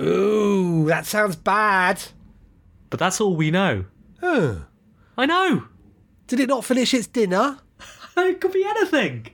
[0.00, 2.02] Ooh, that sounds bad.
[2.90, 3.86] But that's all we know.
[4.20, 4.56] Huh.
[5.16, 5.68] I know.
[6.26, 7.58] Did it not finish its dinner?
[8.16, 9.26] It could be anything.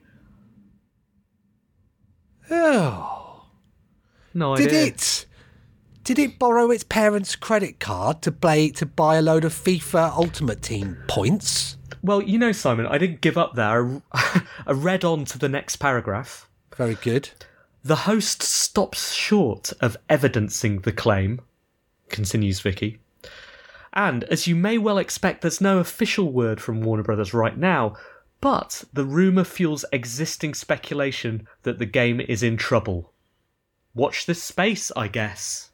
[2.51, 3.45] Oh.
[4.33, 4.69] No idea.
[4.69, 5.27] Did it?
[6.03, 10.17] Did it borrow its parents' credit card to play to buy a load of FIFA
[10.17, 11.77] Ultimate Team points?
[12.03, 14.03] Well, you know, Simon, I didn't give up there.
[14.13, 16.49] I I read on to the next paragraph.
[16.75, 17.31] Very good.
[17.83, 21.41] The host stops short of evidencing the claim,
[22.09, 22.99] continues Vicky.
[23.93, 27.97] And as you may well expect, there's no official word from Warner Brothers right now,
[28.41, 33.13] but the rumour fuels existing speculation that the game is in trouble.
[33.95, 35.71] Watch this space, I guess.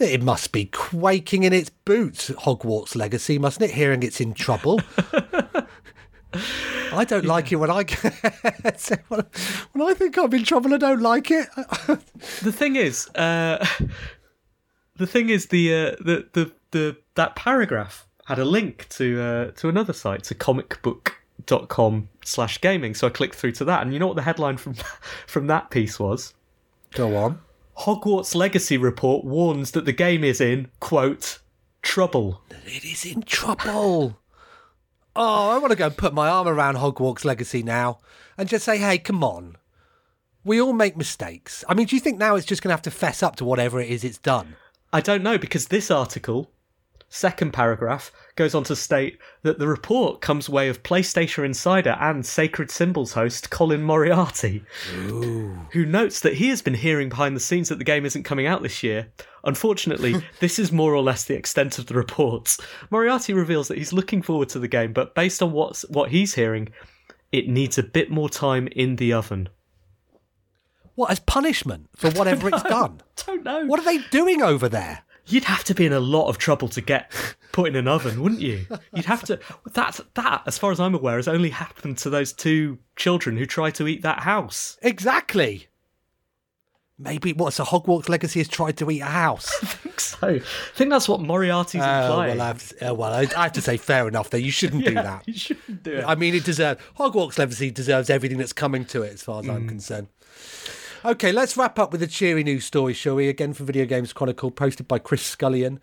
[0.00, 3.74] It must be quaking in its boots, Hogwarts Legacy, mustn't it?
[3.74, 4.80] Hearing it's in trouble.
[6.92, 7.84] I don't like it when I
[9.08, 9.24] when
[9.72, 10.72] when I think I'm in trouble.
[10.74, 11.48] I don't like it.
[12.42, 13.64] The thing is, uh,
[15.00, 19.50] the thing is, the, uh, the the the that paragraph had a link to uh,
[19.52, 22.94] to another site, to comicbook.com slash gaming.
[22.94, 24.74] So I clicked through to that, and you know what the headline from
[25.26, 26.34] from that piece was?
[26.92, 27.40] Go on.
[27.78, 31.38] Hogwarts Legacy report warns that the game is in quote
[31.82, 32.42] trouble.
[32.66, 34.18] It is in trouble.
[35.16, 38.00] Oh, I want to go and put my arm around Hogwarts Legacy now
[38.36, 39.56] and just say, hey, come on.
[40.44, 41.64] We all make mistakes.
[41.68, 43.44] I mean, do you think now it's just going to have to fess up to
[43.44, 44.56] whatever it is it's done?
[44.92, 46.50] I don't know because this article,
[47.08, 52.26] second paragraph, goes on to state that the report comes way of PlayStation Insider and
[52.26, 54.64] Sacred Symbols host Colin Moriarty,
[55.72, 58.46] who notes that he has been hearing behind the scenes that the game isn't coming
[58.46, 59.08] out this year.
[59.44, 62.58] Unfortunately, this is more or less the extent of the reports.
[62.90, 66.34] Moriarty reveals that he's looking forward to the game, but based on what's, what he's
[66.34, 66.68] hearing,
[67.30, 69.48] it needs a bit more time in the oven.
[71.00, 73.00] What, as punishment for whatever it's done?
[73.26, 73.64] Don't know.
[73.64, 75.00] What are they doing over there?
[75.24, 77.10] You'd have to be in a lot of trouble to get
[77.52, 78.66] put in an oven, wouldn't you?
[78.92, 79.38] You'd have to.
[79.72, 83.46] That that, as far as I'm aware, has only happened to those two children who
[83.46, 84.76] tried to eat that house.
[84.82, 85.68] Exactly.
[86.98, 89.50] Maybe what's a Hogwarts Legacy has tried to eat a house.
[89.62, 90.38] I think So I
[90.74, 92.36] think that's what Moriarty's Oh, implying.
[92.36, 94.28] well, I have, uh, well, I I have to say, fair enough.
[94.28, 95.26] There, you shouldn't do that.
[95.26, 96.04] You shouldn't do it.
[96.06, 99.48] I mean, it deserves Hogwarts Legacy deserves everything that's coming to it, as far as
[99.48, 100.08] I'm concerned.
[101.02, 103.26] Okay, let's wrap up with a cheery news story, shall we?
[103.26, 105.80] Again from Video Games Chronicle, posted by Chris Scullion.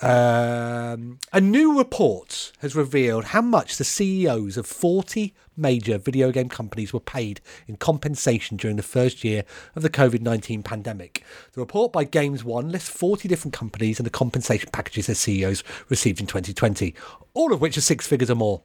[0.00, 6.48] Um, a new report has revealed how much the CEOs of 40 major video game
[6.48, 9.42] companies were paid in compensation during the first year
[9.74, 11.24] of the COVID 19 pandemic.
[11.52, 15.64] The report by Games One lists 40 different companies and the compensation packages their CEOs
[15.88, 16.94] received in 2020,
[17.34, 18.62] all of which are six figures or more.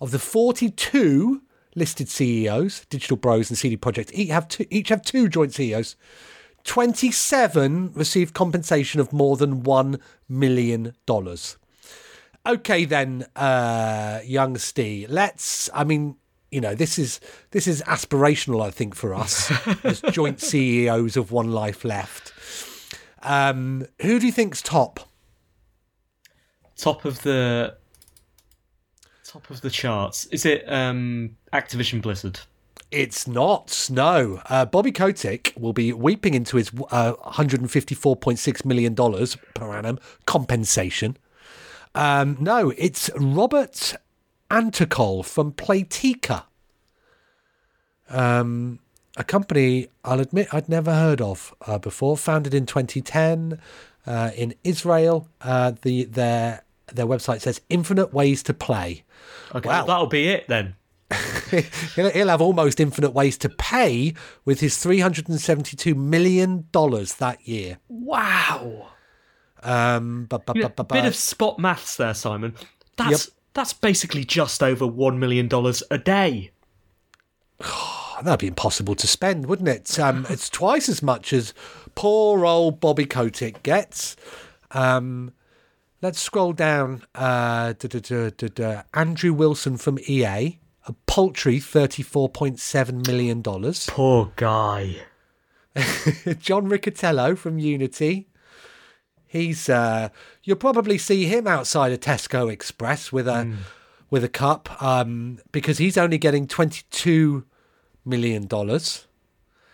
[0.00, 1.42] Of the 42
[1.76, 5.94] listed CEOs, Digital Bros and CD Projekt each have two, each have two joint CEOs.
[6.64, 10.94] 27 received compensation of more than $1 million.
[12.44, 16.16] Okay then, uh, young Steve, let's, I mean,
[16.50, 19.52] you know, this is this is aspirational, I think, for us
[19.84, 22.32] as joint CEOs of One Life Left.
[23.22, 25.00] Um, who do you think's top?
[26.76, 27.76] top of the
[29.24, 30.26] top of the charts.
[30.26, 32.40] Is it um, Activision Blizzard?
[32.90, 33.88] It's not.
[33.90, 34.40] No.
[34.48, 38.94] Uh, Bobby Kotick will be weeping into his uh, $154.6 million
[39.54, 41.16] per annum compensation.
[41.94, 43.94] Um, no, it's Robert
[44.50, 46.44] Antokol from Playtika.
[48.08, 48.78] Um,
[49.16, 53.58] a company I'll admit I'd never heard of uh, before, founded in 2010
[54.06, 55.28] uh, in Israel.
[55.40, 59.02] Uh, the their their website says infinite ways to play.
[59.54, 59.86] Okay, Wow.
[59.86, 60.76] that'll be it then.
[61.94, 64.14] he'll, he'll have almost infinite ways to pay
[64.44, 67.78] with his $372 million that year.
[67.88, 68.88] Wow.
[69.62, 72.54] Um, but, but, You know, but, but, bit of spot maths there, Simon.
[72.96, 76.50] That's that's basically just over one million dollars a day.
[78.22, 79.98] that'd be impossible to spend, wouldn't it?
[79.98, 81.54] Um, it's twice as much as
[81.94, 84.16] poor old Bobby Kotick gets.
[84.72, 85.32] Um,
[86.02, 87.02] let's scroll down.
[87.14, 87.74] Uh.
[88.94, 93.42] Andrew Wilson from EA, a paltry $34.7 million.
[93.88, 94.96] Poor guy.
[96.38, 98.28] John Riccitiello from Unity.
[99.26, 100.08] He's uh
[100.44, 103.54] you'll probably see him outside a Tesco Express with a
[104.08, 107.44] with a cup um because he's only getting 22
[108.04, 109.06] million dollars.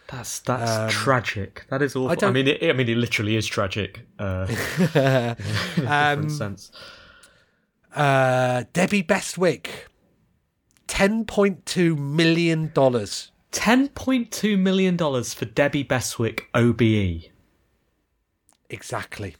[0.08, 1.66] That's that's tragic.
[1.70, 2.10] That is awful.
[2.10, 4.00] I, don't- mean, it, I mean, it literally is tragic.
[4.18, 4.46] Uh,
[4.94, 5.36] in
[5.82, 6.72] different sense.
[7.94, 9.86] Uh Debbie Bestwick
[10.88, 13.30] 10.2 million dollars.
[13.50, 17.30] Ten point two million dollars for Debbie Bestwick OBE.
[18.70, 19.36] Exactly.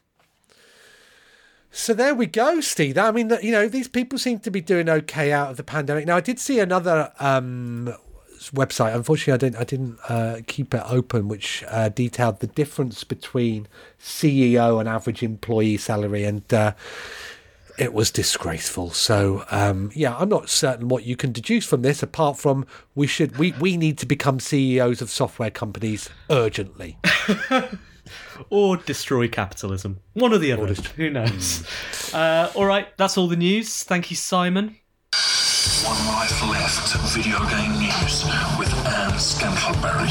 [1.70, 2.98] So there we go, Steve.
[2.98, 6.04] I mean, you know, these people seem to be doing okay out of the pandemic.
[6.06, 7.94] Now, I did see another um,
[8.50, 8.94] website.
[8.94, 9.56] Unfortunately, I didn't.
[9.60, 15.22] I didn't uh, keep it open, which uh, detailed the difference between CEO and average
[15.22, 16.74] employee salary, and uh,
[17.82, 18.90] it was disgraceful.
[18.90, 22.64] So, um, yeah, I'm not certain what you can deduce from this, apart from
[22.94, 26.98] we should we we need to become CEOs of software companies urgently.
[28.50, 30.00] Or destroy capitalism.
[30.14, 30.74] One or the other.
[30.96, 31.64] Who knows?
[32.12, 33.84] Uh, all right, that's all the news.
[33.84, 34.76] Thank you, Simon.
[35.84, 38.24] One Life Left video game news
[38.58, 40.10] with Anne Scantleberry.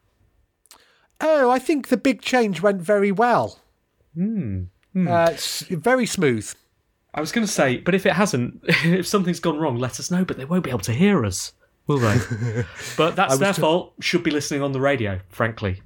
[1.20, 3.60] Oh, I think the big change went very well.
[4.96, 6.52] Uh, it's very smooth.
[7.14, 10.12] I was going to say, but if it hasn't, if something's gone wrong, let us
[10.12, 10.24] know.
[10.26, 11.54] But they won't be able to hear us,
[11.88, 12.20] will they?
[12.98, 13.94] but that's their ju- fault.
[14.00, 15.82] Should be listening on the radio, frankly.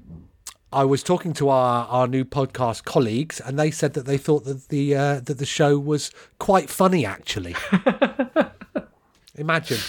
[0.74, 4.46] I was talking to our, our new podcast colleagues, and they said that they thought
[4.46, 7.06] that the uh, that the show was quite funny.
[7.06, 7.56] Actually,
[9.42, 9.80] imagine.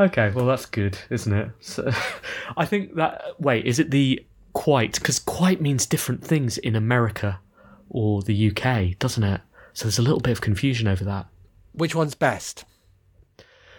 [0.00, 1.50] Okay, well that's good, isn't it?
[1.60, 1.90] So,
[2.56, 3.22] I think that.
[3.38, 7.40] Wait, is it the quite because quite means different things in America
[7.88, 9.40] or the UK, doesn't it?
[9.74, 11.26] So there's a little bit of confusion over that.
[11.72, 12.64] Which one's best?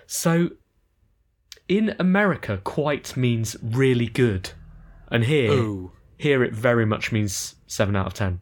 [0.07, 0.51] So
[1.67, 4.51] in America, quite means really good,
[5.09, 5.91] and here, Ooh.
[6.17, 8.41] here it very much means seven out of ten.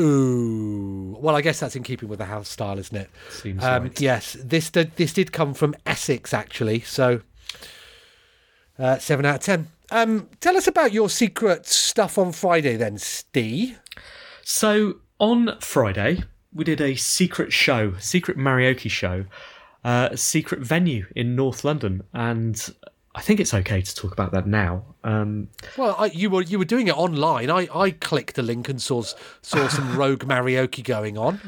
[0.00, 1.16] Ooh.
[1.20, 3.10] Well, I guess that's in keeping with the house style, isn't it?
[3.30, 4.00] Seems Um, right.
[4.00, 6.80] Yes, this did, this did come from Essex, actually.
[6.80, 7.20] So,
[8.78, 9.68] uh, seven out of ten.
[9.90, 13.78] Um, tell us about your secret stuff on Friday, then, Steve.
[14.42, 19.26] So on Friday, we did a secret show, secret karaoke show,
[19.84, 22.74] uh, a secret venue in North London, and
[23.14, 24.84] I think it's okay to talk about that now.
[25.04, 27.50] Um, Well, I, you were you were doing it online.
[27.50, 29.02] I, I clicked the link and saw
[29.40, 31.40] saw some rogue karaoke going on.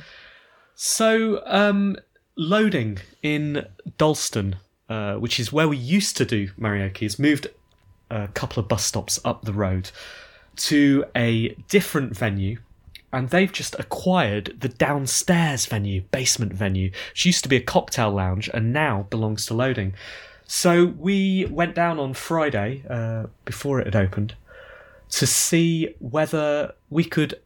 [0.74, 1.96] so um,
[2.36, 3.66] loading in
[3.98, 4.56] Dalston,
[4.88, 7.48] uh, which is where we used to do karaoke, has moved
[8.10, 9.90] a couple of bus stops up the road
[10.56, 12.58] to a different venue.
[13.12, 18.10] And they've just acquired the downstairs venue, basement venue, which used to be a cocktail
[18.10, 19.94] lounge and now belongs to Loading.
[20.46, 24.36] So we went down on Friday, uh, before it had opened,
[25.10, 27.40] to see whether we could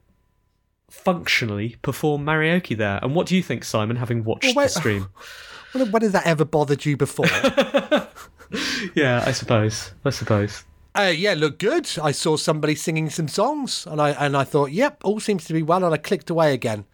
[0.91, 2.99] functionally perform karaoke there.
[3.03, 5.09] And what do you think, Simon, having watched Well, the stream?
[5.73, 7.27] When, when has that ever bothered you before?
[8.97, 9.93] yeah, I suppose.
[10.05, 10.65] I suppose.
[10.99, 11.89] Uh, yeah, look good.
[12.03, 15.53] I saw somebody singing some songs, and I and I thought, yep, all seems to
[15.53, 16.87] be well, and I clicked away again.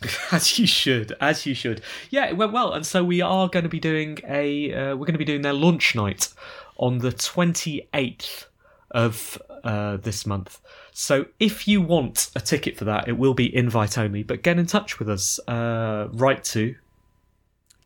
[0.32, 1.82] As you should, as you should.
[2.10, 4.72] Yeah, it went well, and so we are going to be doing a.
[4.72, 6.28] Uh, we're going to be doing their launch night
[6.76, 8.46] on the twenty eighth
[8.92, 10.60] of uh, this month.
[10.92, 14.22] So if you want a ticket for that, it will be invite only.
[14.22, 15.40] But get in touch with us.
[15.48, 16.74] Uh, write to.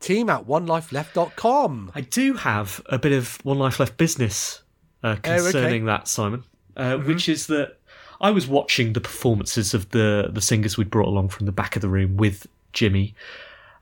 [0.01, 1.93] Team at onelifeleft.com.
[1.95, 4.63] I do have a bit of one life left business
[5.03, 5.37] uh, Oh, okay.
[5.37, 6.45] concerning that, Simon,
[6.77, 7.77] uh, which is that
[8.23, 11.77] I was watching the performances of the the singers we'd brought along from the back
[11.77, 13.15] of the room with Jimmy,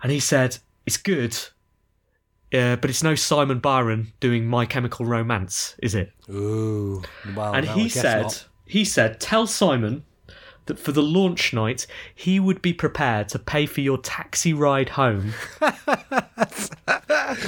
[0.03, 1.37] and he said it's good,
[2.55, 6.13] uh, but it's no Simon Byron doing My Chemical Romance, is it?
[6.31, 7.03] Ooh,
[7.37, 8.47] well, and no, he said not.
[8.67, 10.05] he said tell Simon
[10.67, 14.91] that for the launch night he would be prepared to pay for your taxi ride
[14.91, 15.33] home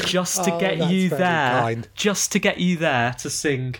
[0.05, 1.88] just to Oh, get you there kind.
[1.95, 3.76] just to get you there to sing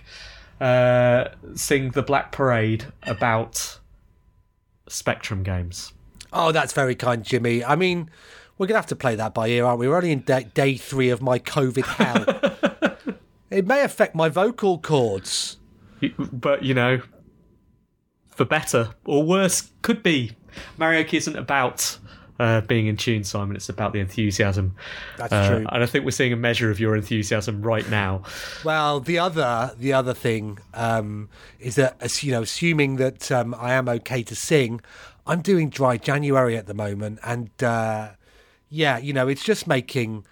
[0.62, 3.78] uh sing the black parade about
[4.88, 5.92] spectrum games
[6.32, 7.62] Oh, that's very kind, Jimmy.
[7.62, 8.08] I mean,
[8.56, 9.88] we're gonna have to play that by ear, aren't we?
[9.88, 13.16] We're only in day, day three of my COVID hell.
[13.50, 15.58] it may affect my vocal cords.
[16.32, 17.00] but you know
[18.28, 20.32] for better or worse could be
[20.78, 21.98] karaoke isn't about
[22.43, 23.55] uh, being in tune, Simon.
[23.55, 24.74] It's about the enthusiasm.
[25.16, 25.66] That's Uh, true.
[25.70, 28.22] And I think we're seeing a measure of your enthusiasm right now.
[28.64, 31.28] Well, the other the other thing um,
[31.61, 34.80] is that as you know, assuming that um, I am okay to sing,
[35.26, 38.11] I'm doing dry January at the moment, and uh,
[38.68, 40.26] yeah, you know, it's just making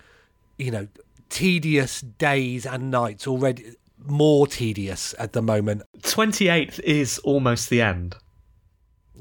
[0.59, 0.89] you know
[1.29, 5.83] tedious days and nights already more tedious at the moment.
[6.03, 8.17] 28th is almost the end.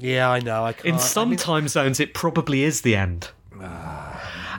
[0.00, 0.64] Yeah, I know.
[0.64, 0.86] I can't.
[0.86, 3.28] In I some mean- time zones, it probably is the end.
[3.60, 4.06] Ah.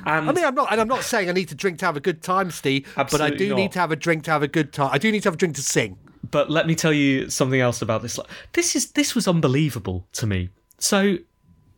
[0.05, 1.95] And I mean, I'm not, and I'm not saying I need to drink to have
[1.97, 2.91] a good time, Steve.
[2.95, 3.55] but I do not.
[3.55, 4.89] need to have a drink to have a good time.
[4.91, 5.97] I do need to have a drink to sing.
[6.31, 8.19] but let me tell you something else about this.
[8.53, 10.49] This is this was unbelievable to me.
[10.79, 11.17] So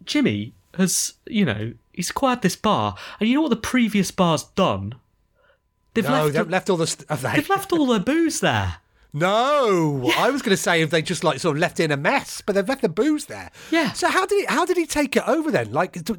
[0.05, 4.43] Jimmy has, you know, he's acquired this bar, and you know what the previous bar's
[4.55, 4.95] done?
[5.93, 6.33] They've No, left.
[6.33, 6.87] they've left all the.
[6.87, 8.77] St- they've left all their booze there.
[9.15, 11.97] No, I was going to say if they just like sort of left in a
[11.97, 13.51] mess, but they've left the booze there.
[13.69, 13.91] Yeah.
[13.91, 14.45] So how did he?
[14.47, 15.71] How did he take it over then?
[15.71, 16.15] Like, t-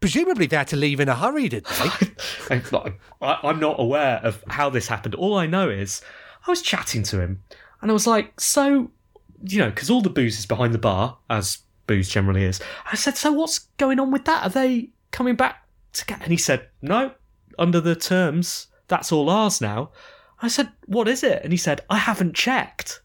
[0.00, 1.90] presumably they had to leave in a hurry, did they?
[2.50, 5.14] I'm not- I- I'm not aware of how this happened.
[5.14, 6.00] All I know is
[6.46, 7.42] I was chatting to him,
[7.82, 8.90] and I was like, "So,
[9.44, 12.96] you know, because all the booze is behind the bar, as booze generally is." I
[12.96, 14.44] said, "So what's going on with that?
[14.46, 17.12] Are they coming back to get?" And he said, "No,
[17.58, 19.90] under the terms, that's all ours now."
[20.40, 23.02] I said, "What is it?" And he said, "I haven't checked."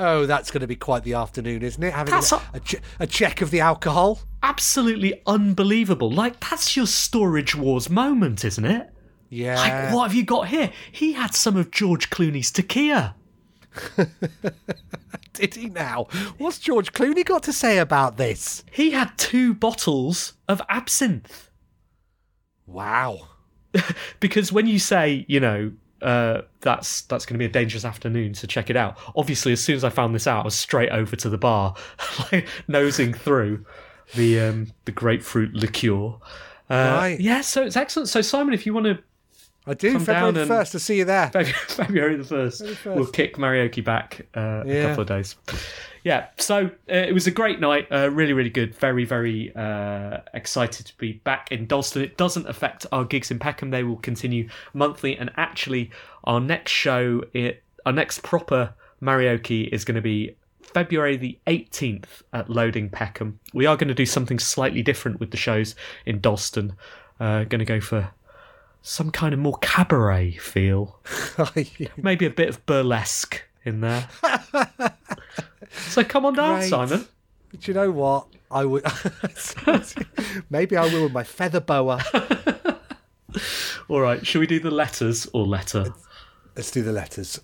[0.00, 1.92] oh, that's going to be quite the afternoon, isn't it?
[1.92, 4.20] Having a- a, che- a check of the alcohol.
[4.44, 6.08] Absolutely unbelievable.
[6.08, 8.88] Like that's your storage wars moment, isn't it?
[9.28, 9.56] Yeah.
[9.56, 10.70] Like, what have you got here?
[10.92, 13.16] He had some of George Clooney's tequila.
[15.32, 16.06] Did he now?
[16.38, 18.64] What's George Clooney got to say about this?
[18.70, 21.50] He had two bottles of absinthe.
[22.66, 23.28] Wow.
[24.20, 25.72] Because when you say, you know,
[26.02, 28.96] uh, that's that's going to be a dangerous afternoon, so check it out.
[29.16, 31.74] Obviously, as soon as I found this out, I was straight over to the bar,
[32.32, 33.64] like nosing through
[34.14, 36.14] the um, the grapefruit liqueur.
[36.70, 37.18] Uh, Right.
[37.18, 38.08] Yeah, so it's excellent.
[38.08, 38.98] So Simon, if you want to
[39.68, 39.92] I do.
[39.92, 40.72] Come February down first.
[40.72, 41.28] to see you there.
[41.30, 42.62] February, February the first.
[42.86, 45.36] We'll kick Marioki back uh, a couple of days.
[46.08, 47.86] Yeah, so uh, it was a great night.
[47.92, 48.74] Uh, really, really good.
[48.74, 52.00] Very, very uh, excited to be back in Dalston.
[52.00, 53.68] It doesn't affect our gigs in Peckham.
[53.68, 55.18] They will continue monthly.
[55.18, 55.90] And actually,
[56.24, 62.22] our next show, it, our next proper Marioki is going to be February the 18th
[62.32, 63.38] at Loading Peckham.
[63.52, 65.74] We are going to do something slightly different with the shows
[66.06, 66.72] in Dalston.
[67.20, 68.12] Uh, going to go for
[68.80, 71.00] some kind of more cabaret feel
[71.98, 74.08] maybe a bit of burlesque in there.
[75.70, 76.70] so come on down, Great.
[76.70, 77.06] Simon.
[77.52, 78.26] Do you know what?
[78.50, 78.84] I would.
[80.50, 82.02] Maybe I will with my feather boa.
[83.88, 85.92] All right, shall we do the letters or letter?
[86.56, 87.40] Let's do the letters.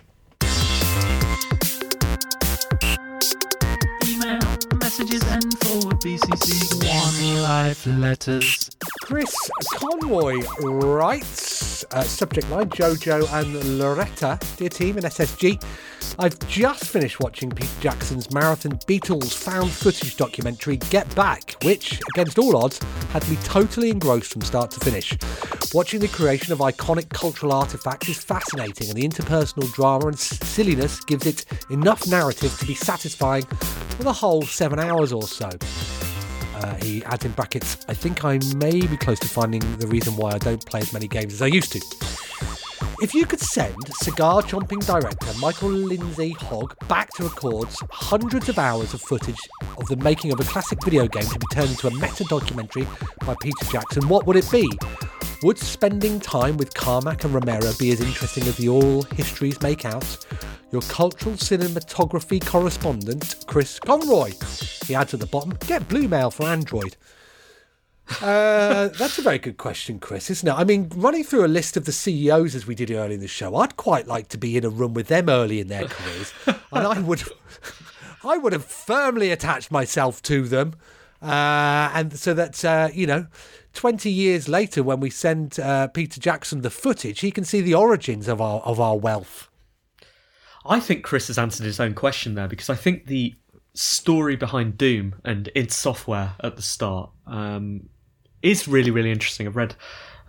[4.06, 4.38] Email,
[4.80, 6.84] messages, and forward BCC.
[6.84, 8.70] One life letters.
[9.04, 15.62] Chris Conroy writes, uh, subject line Jojo and Loretta, dear team in SSG.
[16.18, 22.38] I've just finished watching Pete Jackson's Marathon Beatles found footage documentary Get Back, which, against
[22.38, 22.78] all odds,
[23.10, 25.18] had me totally engrossed from start to finish.
[25.74, 31.04] Watching the creation of iconic cultural artifacts is fascinating, and the interpersonal drama and silliness
[31.04, 35.50] gives it enough narrative to be satisfying for the whole seven hours or so.
[36.64, 40.16] Uh, he adds in brackets, I think I may be close to finding the reason
[40.16, 41.78] why I don't play as many games as I used to.
[43.02, 48.58] If you could send cigar chomping director Michael Lindsay Hogg back to records hundreds of
[48.58, 49.40] hours of footage
[49.76, 52.86] of the making of a classic video game to be turned into a meta documentary
[53.26, 54.66] by Peter Jackson, what would it be?
[55.44, 59.84] Would spending time with Carmack and Romero be as interesting as the all histories make
[59.84, 60.16] out?
[60.72, 64.32] Your cultural cinematography correspondent, Chris Conroy.
[64.86, 66.96] He adds at the bottom, get Blue Mail for Android.
[68.22, 70.54] Uh, that's a very good question, Chris, isn't it?
[70.54, 73.28] I mean, running through a list of the CEOs as we did early in the
[73.28, 76.32] show, I'd quite like to be in a room with them early in their careers,
[76.46, 77.22] and I would,
[78.24, 80.72] I would have firmly attached myself to them,
[81.20, 83.26] uh, and so that uh, you know,
[83.74, 87.74] twenty years later, when we send uh, Peter Jackson the footage, he can see the
[87.74, 89.48] origins of our of our wealth.
[90.66, 93.34] I think Chris has answered his own question there because I think the
[93.74, 97.88] story behind Doom and id Software at the start um,
[98.40, 99.46] is really, really interesting.
[99.46, 99.74] I've read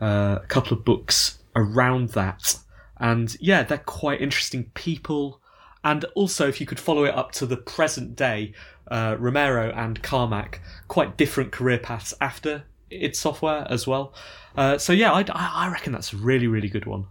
[0.01, 2.59] uh, a couple of books around that,
[2.97, 5.41] and yeah, they're quite interesting people.
[5.83, 8.53] And also, if you could follow it up to the present day,
[8.89, 12.63] uh, Romero and Carmack, quite different career paths after
[13.03, 14.13] id Software as well.
[14.55, 17.07] Uh, so yeah, I, I I reckon that's a really, really good one.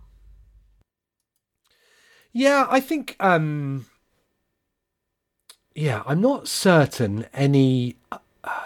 [2.32, 3.16] Yeah, I think.
[3.20, 3.86] um
[5.74, 7.96] Yeah, I'm not certain any.
[8.10, 8.18] Uh,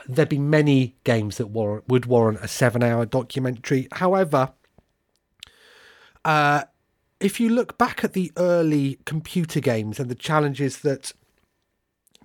[0.08, 3.88] there'd be many games that warrant, would warrant a seven-hour documentary.
[3.92, 4.50] However,
[6.24, 6.64] uh,
[7.20, 11.12] if you look back at the early computer games and the challenges that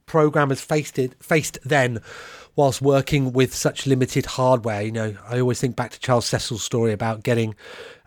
[0.06, 2.02] programmers faced it faced then
[2.56, 6.64] whilst working with such limited hardware you know i always think back to charles cecil's
[6.64, 7.56] story about getting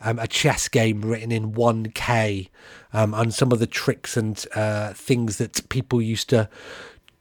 [0.00, 2.48] um, a chess game written in 1k
[2.92, 6.48] um, and some of the tricks and uh, things that people used to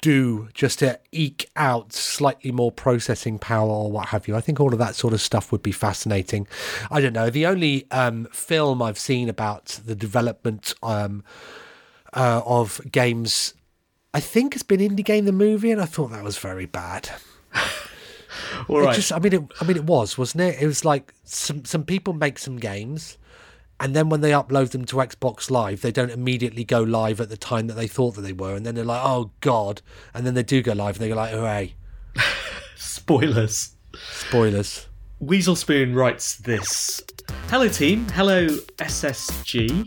[0.06, 4.36] do just to eke out slightly more processing power or what have you.
[4.36, 6.48] I think all of that sort of stuff would be fascinating.
[6.92, 7.32] I don't know.
[7.32, 11.24] The only um, film I've seen about the development um,
[12.14, 13.56] uh, of games,
[14.16, 17.10] I think, has been Indie Game the movie, and I thought that was very bad.
[18.70, 18.96] All It right.
[18.96, 20.62] just, I mean, it, I mean, it was, wasn't it?
[20.62, 23.18] It was like some some people make some games,
[23.78, 27.28] and then when they upload them to Xbox Live, they don't immediately go live at
[27.28, 29.82] the time that they thought that they were, and then they're like, oh god,
[30.14, 31.74] and then they do go live, and they go like, hooray!
[32.78, 33.76] Spoilers.
[34.12, 34.88] Spoilers.
[35.20, 37.02] Weasel Spoon writes this
[37.50, 38.08] Hello, team.
[38.14, 39.86] Hello, SSG.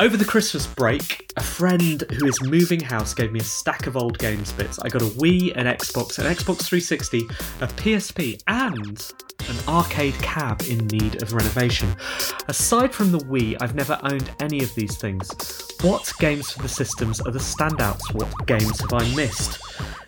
[0.00, 3.96] Over the Christmas break, a friend who is moving house gave me a stack of
[3.96, 4.78] old games bits.
[4.78, 7.20] I got a Wii, an Xbox, an Xbox 360,
[7.60, 9.12] a PSP, and
[9.48, 11.94] an arcade cab in need of renovation.
[12.48, 15.30] Aside from the Wii, I've never owned any of these things.
[15.82, 18.14] What games for the systems are the standouts?
[18.14, 19.60] What games have I missed?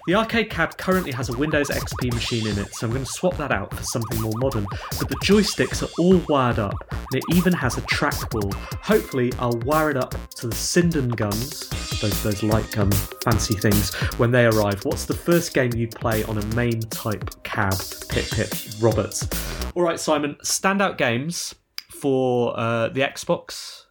[0.08, 3.12] The arcade cab currently has a Windows XP machine in it, so I'm going to
[3.12, 4.66] swap that out for something more modern.
[4.98, 8.54] But the joysticks are all wired up, and it even has a trackball.
[8.82, 11.68] Hopefully, I'll wire it up to the Sinden guns,
[12.00, 12.90] those those light gun
[13.22, 14.82] fancy things, when they arrive.
[14.84, 17.74] What's the first game you'd play on a MAME type cab?
[18.08, 18.50] Pip pip
[18.80, 19.28] Roberts.
[19.74, 20.36] All right, Simon.
[20.42, 21.54] Standout games
[21.90, 23.82] for uh, the Xbox.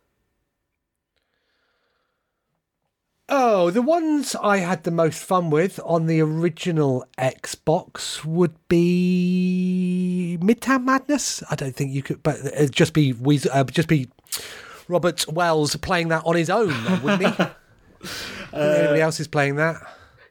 [3.29, 10.37] Oh, the ones I had the most fun with on the original Xbox would be
[10.41, 11.43] Midtown Madness.
[11.51, 14.07] I don't think you could, but it'd just be Weas- uh, just be
[14.87, 16.73] Robert Wells playing that on his own,
[17.03, 17.43] wouldn't he?
[18.53, 19.75] Anybody else is playing that?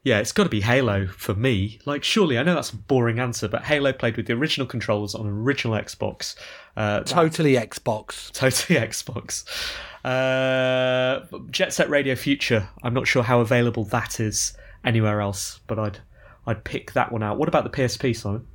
[0.03, 1.81] Yeah, it's got to be Halo for me.
[1.85, 5.17] Like, surely I know that's a boring answer, but Halo played with the original controllers
[5.17, 6.37] on original Xbox.
[6.77, 8.31] Uh, Totally Xbox.
[8.33, 9.45] totally Xbox.
[10.05, 12.69] Uh, Jet Set Radio Future.
[12.85, 15.99] I'm not sure how available that is anywhere else, but I'd
[16.47, 17.37] I'd pick that one out.
[17.39, 18.47] What about the PSP, Simon?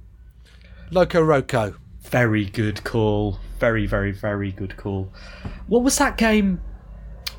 [0.91, 1.75] Loco Roco.
[1.99, 3.39] Very good call.
[3.61, 5.13] Very, very, very good call.
[5.67, 6.61] What was that game?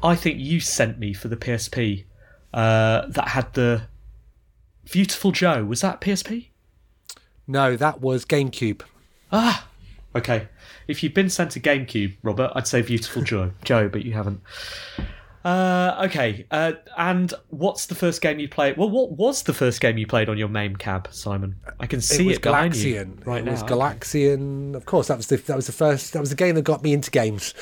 [0.05, 2.05] I think you sent me for the PSP.
[2.55, 3.89] Uh, that had the
[4.93, 5.65] Beautiful Joe.
[5.65, 6.51] Was that PSP?
[7.49, 8.83] No, that was GameCube.
[9.33, 9.67] Ah,
[10.15, 10.47] okay.
[10.87, 14.43] If you've been sent a GameCube, Robert, I'd say Beautiful Joe, Joe, but you haven't.
[15.45, 16.47] Uh, okay.
[16.51, 18.77] Uh, and what's the first game you played?
[18.77, 21.57] Well, what was the first game you played on your MAME cab, Simon?
[21.81, 23.27] I can see it was it, Galaxian.
[23.27, 23.53] right it now.
[23.53, 24.75] was Galaxian.
[24.75, 26.83] Of course, that was the that was the first that was the game that got
[26.83, 27.55] me into games.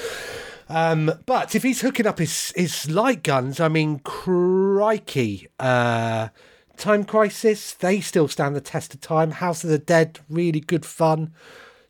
[0.68, 5.48] Um, but if he's hooking up his his light guns, I mean, crikey!
[5.58, 6.28] Uh,
[6.76, 9.32] time Crisis, they still stand the test of time.
[9.32, 11.32] House of the Dead, really good fun.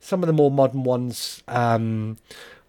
[0.00, 2.16] Some of the more modern ones, um,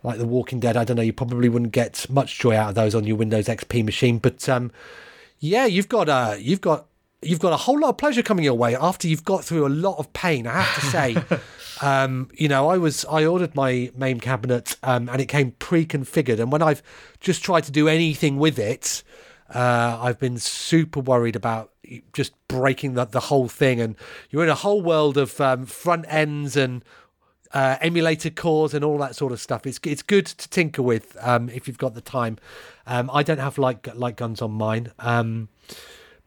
[0.03, 1.03] like The Walking Dead, I don't know.
[1.03, 4.47] You probably wouldn't get much joy out of those on your Windows XP machine, but
[4.49, 4.71] um,
[5.39, 6.87] yeah, you've got a you've got
[7.21, 9.69] you've got a whole lot of pleasure coming your way after you've got through a
[9.69, 10.47] lot of pain.
[10.47, 11.39] I have to say,
[11.85, 16.39] um, you know, I was I ordered my MAME cabinet um, and it came pre-configured,
[16.39, 16.81] and when I've
[17.19, 19.03] just tried to do anything with it,
[19.53, 21.71] uh, I've been super worried about
[22.13, 23.95] just breaking the, the whole thing, and
[24.29, 26.83] you're in a whole world of um, front ends and
[27.53, 29.65] uh, emulator cores and all that sort of stuff.
[29.65, 32.37] It's it's good to tinker with um, if you've got the time.
[32.87, 35.49] Um, I don't have light light guns on mine, um,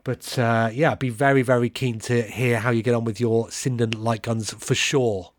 [0.05, 3.21] but uh, yeah, I'd be very very keen to hear how you get on with
[3.21, 5.33] your Sinden light guns for sure.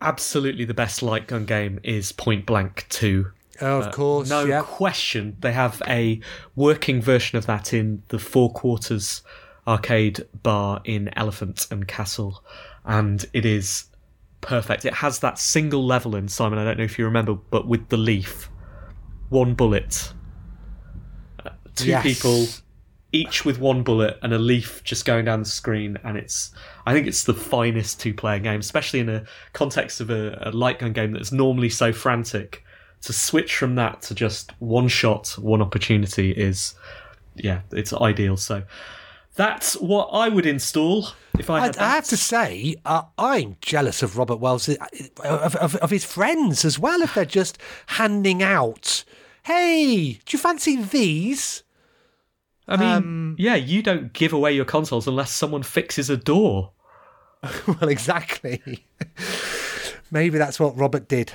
[0.00, 3.32] Absolutely, the best light gun game is Point Blank Two.
[3.60, 4.62] Oh, of course, no yeah.
[4.62, 5.36] question.
[5.40, 6.20] They have a
[6.56, 9.22] working version of that in the Four Quarters
[9.66, 12.42] arcade bar in Elephant and Castle,
[12.84, 13.84] and it is
[14.44, 14.84] perfect.
[14.84, 16.58] It has that single level in Simon.
[16.58, 18.48] I don't know if you remember, but with the leaf,
[19.30, 20.12] one bullet,
[21.44, 22.02] Uh, two Yes.
[22.02, 22.46] people,
[23.10, 26.52] each with one bullet and a leaf just going down the screen, and it's.
[26.86, 30.78] I think it's the finest two-player game, especially in a context of a, a light
[30.78, 32.62] gun game that's normally so frantic.
[33.02, 36.74] To switch from that to just one shot, one opportunity is,
[37.34, 38.36] yeah, it's ideal.
[38.36, 38.62] So.
[39.36, 41.08] That's what I would install
[41.38, 44.76] if I I, had I have to say, uh, I'm jealous of Robert Wells, uh,
[45.24, 49.04] of, of, of his friends as well, if they're just handing out,
[49.44, 51.64] hey, do you fancy these?
[52.68, 56.72] I mean, Um, yeah, you don't give away your consoles unless someone fixes a door.
[57.66, 58.86] well, exactly.
[60.10, 61.32] Maybe that's what Robert did.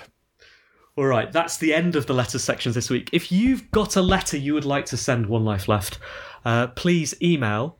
[0.96, 3.10] All right, that's the end of the letter sections this week.
[3.14, 6.00] If you've got a letter you would like to send One Life Left,
[6.44, 7.79] uh, please email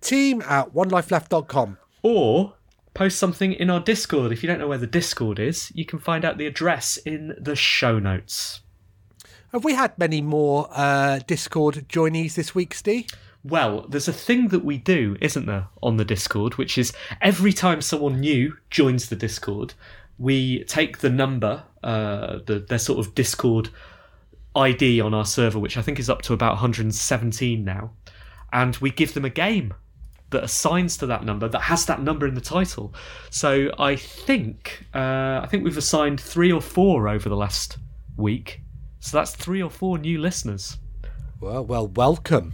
[0.00, 1.78] Team at onelifeleft.com.
[2.02, 2.54] or
[2.94, 4.32] post something in our Discord.
[4.32, 7.34] If you don't know where the Discord is, you can find out the address in
[7.38, 8.60] the show notes.
[9.52, 13.06] Have we had many more uh, Discord joinees this week, Steve?
[13.44, 17.52] Well, there's a thing that we do, isn't there, on the Discord, which is every
[17.52, 19.74] time someone new joins the Discord,
[20.18, 23.70] we take the number, uh, the their sort of Discord
[24.56, 27.92] ID on our server, which I think is up to about 117 now,
[28.52, 29.72] and we give them a game
[30.30, 32.92] that assigns to that number that has that number in the title.
[33.30, 37.78] So I think uh, I think we've assigned three or four over the last
[38.16, 38.60] week.
[39.00, 40.76] So that's three or four new listeners.
[41.40, 42.52] Well, well, welcome.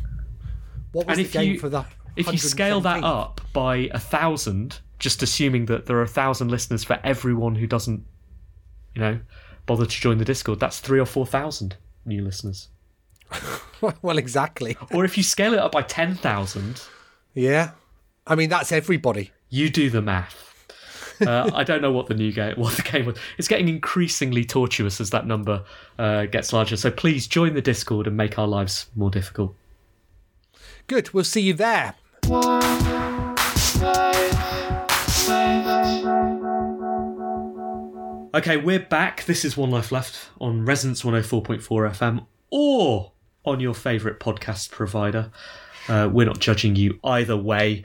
[0.93, 1.85] What was And the game you- for the
[2.17, 6.51] If you scale that up by a thousand, just assuming that there are a thousand
[6.51, 8.05] listeners for everyone who doesn't,
[8.95, 9.19] you know,
[9.67, 12.69] bother to join the Discord, that's three or four thousand new listeners.
[14.03, 14.77] well, exactly.
[14.93, 16.83] Or if you scale it up by ten thousand,
[17.35, 17.73] Yeah.
[18.27, 19.31] I mean, that's everybody.
[19.51, 20.41] you do the math.
[21.21, 23.17] Uh, I don't know what the new game, what the game was.
[23.39, 25.63] It's getting increasingly tortuous as that number
[25.97, 26.77] uh, gets larger.
[26.77, 29.55] So please join the Discord and make our lives more difficult.
[30.89, 31.15] Good.
[31.15, 31.95] We'll see you there.
[38.35, 39.25] Okay, we're back.
[39.25, 43.13] This is One Life Left on Resonance 104.4 FM or
[43.45, 45.31] on your favourite podcast provider.
[45.89, 47.85] Uh, we're not judging you either way.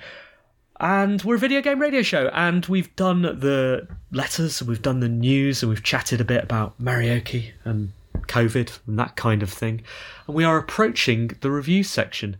[0.80, 5.02] And we're a video game radio show, and we've done the letters, and we've done
[5.02, 9.52] the news, and we've chatted a bit about Marioki and COVID and that kind of
[9.52, 9.82] thing.
[10.26, 12.38] And we are approaching the review section.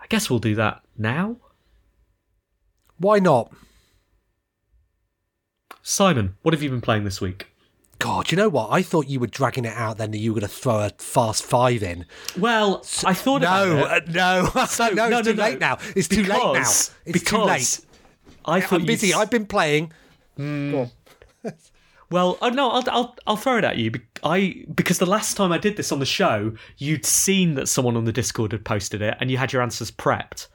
[0.00, 1.36] I guess we'll do that now.
[2.98, 3.52] Why not?
[5.82, 7.49] Simon, what have you been playing this week?
[8.00, 8.68] God, you know what?
[8.72, 10.90] I thought you were dragging it out then that you were going to throw a
[10.98, 12.06] fast five in.
[12.38, 14.16] Well, I thought no, about it.
[14.16, 15.78] uh, no, So, no, it's too late now.
[15.94, 16.52] It's too late now.
[16.54, 17.80] Because- It's too late.
[18.46, 19.08] I thought I'm busy.
[19.08, 19.92] you'd- I've been playing.
[22.10, 23.92] Well, oh, no, I'll, I'll I'll throw it at you.
[24.24, 27.96] I because the last time I did this on the show, you'd seen that someone
[27.96, 30.48] on the Discord had posted it, and you had your answers prepped.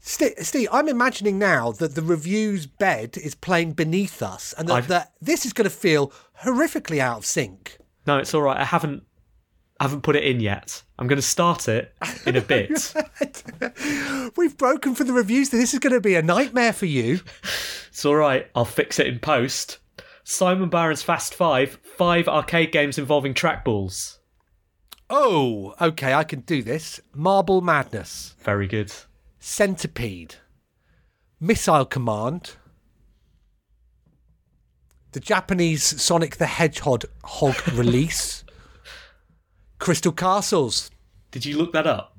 [0.00, 4.88] Steve, Steve, I'm imagining now that the reviews bed is playing beneath us, and that,
[4.88, 6.14] that this is going to feel
[6.44, 7.78] horrifically out of sync.
[8.06, 8.56] No, it's all right.
[8.58, 9.02] I haven't
[9.78, 10.82] I haven't put it in yet.
[10.98, 11.94] I'm going to start it
[12.26, 12.92] in a bit.
[14.36, 15.48] We've broken for the reviews.
[15.48, 17.20] This is going to be a nightmare for you.
[17.88, 18.46] it's all right.
[18.54, 19.78] I'll fix it in post.
[20.22, 24.18] Simon Byron's Fast Five: Five arcade games involving trackballs.
[25.08, 27.00] Oh, okay, I can do this.
[27.14, 28.92] Marble Madness, Very good.
[29.40, 30.36] Centipede,
[31.40, 32.56] Missile Command,
[35.12, 38.44] the Japanese Sonic the Hedgehog hog release,
[39.78, 40.90] Crystal Castles.
[41.30, 42.16] Did you look that up?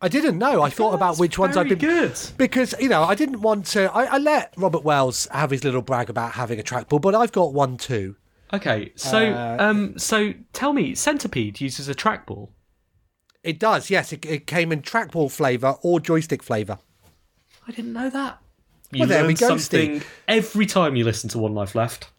[0.00, 0.60] I didn't know.
[0.60, 2.18] I thought about which ones I've been good.
[2.36, 3.90] because you know I didn't want to.
[3.94, 7.32] I, I let Robert Wells have his little brag about having a trackball, but I've
[7.32, 8.16] got one too.
[8.52, 12.50] Okay, so Uh, um, so tell me, Centipede uses a trackball.
[13.42, 14.12] It does, yes.
[14.12, 16.78] It, it came in trackball flavour or joystick flavour.
[17.66, 18.38] I didn't know that.
[18.92, 20.06] You Well, there we go, something Steve.
[20.28, 22.10] every time you listen to One Life Left.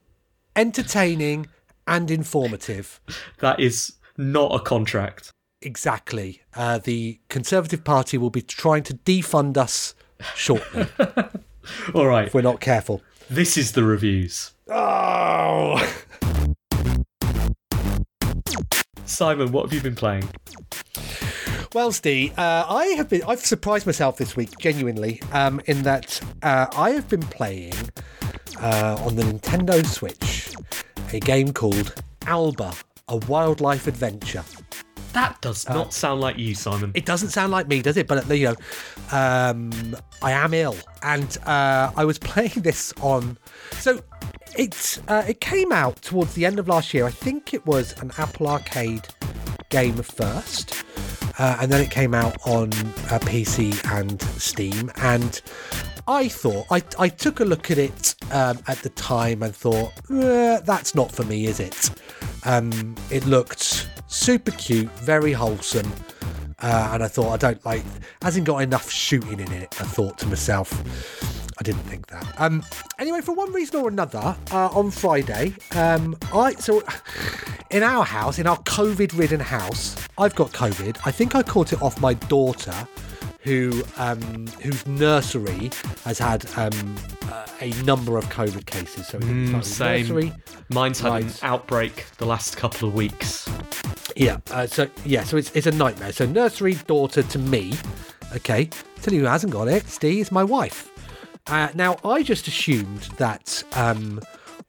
[0.56, 1.47] Entertaining
[1.88, 2.99] and informative.
[3.39, 5.32] That is not a contract.
[5.62, 6.41] Exactly.
[6.56, 9.95] Uh, the Conservative Party will be trying to defund us
[10.36, 10.88] shortly
[11.93, 13.01] All right, if we're not careful.
[13.30, 14.51] this is the reviews.
[14.70, 15.78] Oh.
[19.06, 20.30] Simon, what have you been playing?
[21.74, 23.24] Well, Steve, uh, I have been.
[23.28, 27.74] I've surprised myself this week, genuinely, um, in that uh, I have been playing
[28.60, 30.56] uh, on the Nintendo Switch
[31.14, 31.93] a game called
[32.28, 32.74] Alba:
[33.08, 34.43] A Wildlife Adventure.
[35.14, 36.91] That does not sound like you, Simon.
[36.93, 38.06] It doesn't sound like me, does it?
[38.06, 38.56] But you know,
[39.18, 43.38] um, I am ill, and uh, I was playing this on.
[43.72, 44.01] So
[44.58, 47.06] it's uh, it came out towards the end of last year.
[47.06, 49.08] I think it was an Apple Arcade
[49.70, 50.84] game first,
[51.39, 54.91] uh, and then it came out on uh, PC and Steam.
[54.97, 55.41] And
[56.08, 59.91] I thought I I took a look at it um, at the time and thought
[60.10, 61.89] "Uh, that's not for me, is it?
[62.43, 65.91] Um, it looked super cute, very wholesome.
[66.60, 67.84] Uh, and I thought I don't like
[68.22, 69.76] hasn't got enough shooting in it.
[69.82, 70.72] I thought to myself,
[71.60, 72.34] I didn't think that.
[72.39, 72.64] Um,
[72.97, 76.82] anyway, for one reason or another, uh, on Friday, um, I so
[77.72, 80.97] in our house, in our COVID-ridden house, I've got COVID.
[81.06, 82.88] I think I caught it off my daughter,
[83.46, 85.70] who um, whose nursery
[86.04, 86.98] has had um,
[87.32, 89.08] uh, a number of COVID cases.
[89.08, 90.02] So it didn't start with same.
[90.02, 90.34] nursery.
[90.70, 93.48] Mine's had an outbreak the last couple of weeks.
[94.16, 94.39] Yeah.
[94.50, 95.24] Uh, so yeah.
[95.24, 96.12] So it's it's a nightmare.
[96.12, 97.74] So nursery daughter to me.
[98.36, 98.66] Okay.
[99.04, 99.88] Tell you who hasn't got it.
[99.88, 100.91] Steve is my wife.
[101.46, 104.20] Uh, now I just assumed that um,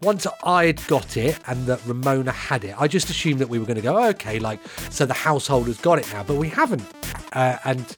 [0.03, 3.65] once I'd got it and that Ramona had it, I just assumed that we were
[3.65, 4.61] going to go okay, like
[4.91, 6.85] so the household has got it now, but we haven't.
[7.33, 7.97] Uh, and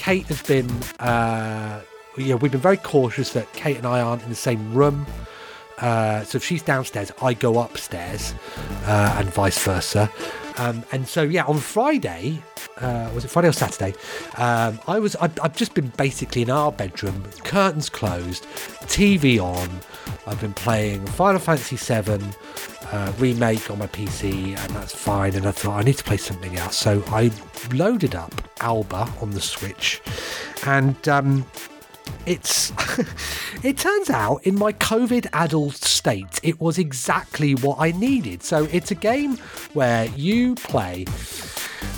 [0.00, 0.70] Kate has been.
[0.98, 1.82] Uh,
[2.16, 5.06] yeah, we've been very cautious that Kate and I aren't in the same room.
[5.76, 8.34] Uh, so if she's downstairs, I go upstairs,
[8.86, 10.10] uh, and vice versa.
[10.56, 12.42] Um, and so yeah, on Friday,
[12.80, 13.94] uh, was it Friday or Saturday?
[14.36, 18.44] Um, I was I've, I've just been basically in our bedroom, curtains closed,
[18.86, 19.68] TV on.
[20.26, 22.24] I've been playing Final Fantasy VII
[22.92, 25.34] uh, remake on my PC, and that's fine.
[25.34, 27.30] And I thought I need to play something else, so I
[27.72, 30.00] loaded up Alba on the Switch,
[30.66, 31.46] and um,
[32.26, 32.72] it's
[33.62, 38.64] it turns out in my covid adult state it was exactly what i needed so
[38.72, 39.36] it's a game
[39.72, 41.04] where you play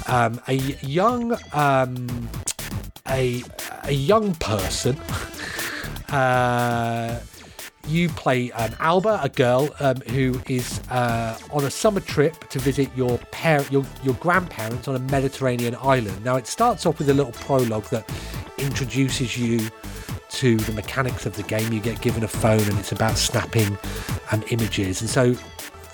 [0.06, 2.28] um, a young um,
[3.08, 3.42] a,
[3.84, 4.96] a young person
[6.10, 7.20] uh,
[7.88, 12.58] you play um, Alba, a girl um, who is uh, on a summer trip to
[12.58, 16.24] visit your parent, your your grandparents on a Mediterranean island.
[16.24, 18.08] Now it starts off with a little prologue that
[18.58, 19.68] introduces you
[20.30, 21.72] to the mechanics of the game.
[21.72, 23.76] You get given a phone, and it's about snapping
[24.30, 25.00] um, images.
[25.00, 25.34] And so,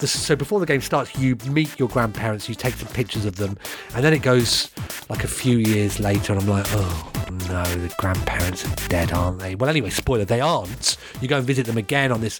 [0.06, 2.48] so before the game starts, you meet your grandparents.
[2.48, 3.58] You take some pictures of them,
[3.94, 4.70] and then it goes
[5.08, 7.12] like a few years later, and I'm like, oh
[7.48, 9.54] no, the grandparents are dead, aren't they?
[9.54, 10.96] Well, anyway, spoiler, they aren't.
[11.20, 12.38] You go and visit them again on this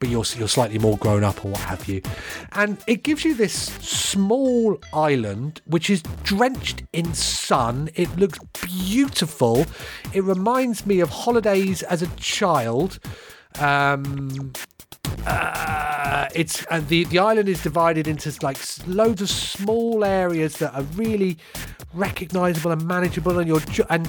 [0.00, 2.02] but you're you're slightly more grown up or what have you.
[2.52, 7.90] And it gives you this small island which is drenched in sun.
[7.94, 9.66] It looks beautiful.
[10.12, 12.98] It reminds me of holidays as a child.
[13.58, 14.52] Um,
[15.26, 20.74] uh, it's and the the island is divided into like loads of small areas that
[20.74, 21.38] are really
[21.94, 24.08] recognizable and manageable, and your and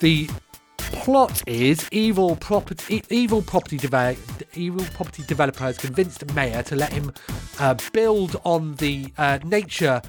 [0.00, 0.28] the
[0.76, 4.18] plot is evil property evil property develop,
[4.54, 7.12] evil property developer has convinced mayor to let him
[7.58, 10.02] uh, build on the uh, nature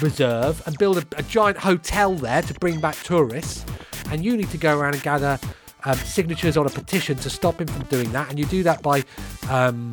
[0.00, 3.64] reserve and build a, a giant hotel there to bring back tourists.
[4.10, 5.38] And you need to go around and gather
[5.86, 8.82] um, signatures on a petition to stop him from doing that and you do that
[8.82, 9.02] by
[9.48, 9.90] um,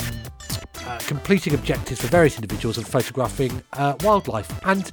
[0.85, 4.51] uh, completing objectives for various individuals and photographing uh, wildlife.
[4.65, 4.91] And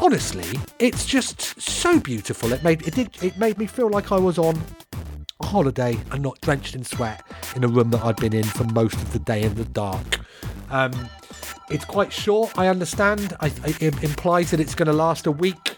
[0.00, 0.46] honestly,
[0.78, 2.52] it's just so beautiful.
[2.52, 4.60] It made it did it made me feel like I was on
[5.40, 7.22] a holiday and not drenched in sweat
[7.56, 10.20] in a room that I'd been in for most of the day in the dark.
[10.70, 10.92] Um,
[11.70, 12.56] it's quite short.
[12.56, 13.36] I understand.
[13.40, 15.76] I, it implies that it's going to last a week,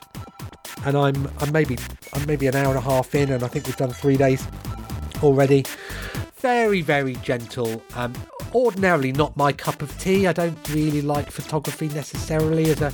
[0.85, 1.79] and I'm I'm maybe
[2.19, 4.47] I'm maybe an hour and a half in, and I think we've done three days
[5.23, 5.65] already.
[6.37, 7.83] Very, very gentle.
[7.95, 8.13] Um,
[8.55, 10.27] ordinarily not my cup of tea.
[10.27, 12.93] I don't really like photography necessarily as a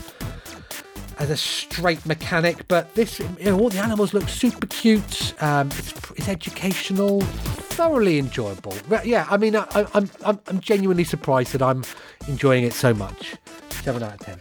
[1.18, 5.32] as a straight mechanic, but this, you know, all the animals look super cute.
[5.40, 8.74] Um, it's, it's educational, thoroughly enjoyable.
[8.88, 11.84] But yeah, I mean, I, I, I'm, I'm I'm genuinely surprised that I'm
[12.26, 13.36] enjoying it so much.
[13.70, 14.40] Seven out of ten.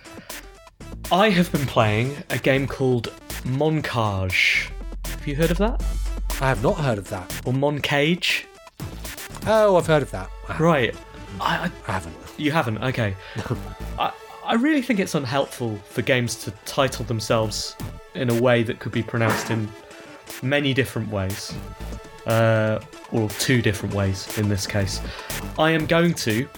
[1.12, 3.12] I have been playing a game called
[3.44, 4.72] Moncage.
[5.24, 5.82] Have you heard of that?
[6.42, 7.34] I have not heard of that.
[7.46, 8.44] Or Moncage?
[9.48, 10.30] Oh, I've heard of that.
[10.50, 10.96] I, Right.
[11.40, 12.16] I, I, I haven't.
[12.36, 12.80] you haven't?
[12.80, 13.16] Okay.
[13.98, 14.12] I,
[14.44, 17.78] I really think it's unhelpful for games to title themselves
[18.16, 19.70] in a way that could be pronounced in
[20.42, 21.54] many different ways.
[22.28, 22.82] Uh,
[23.14, 25.00] or two different ways in this case.
[25.58, 26.50] I am going to,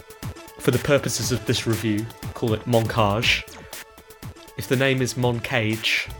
[0.58, 2.04] for the purposes of this review,
[2.34, 3.44] call it Moncage.
[4.58, 6.10] If the name is Moncage,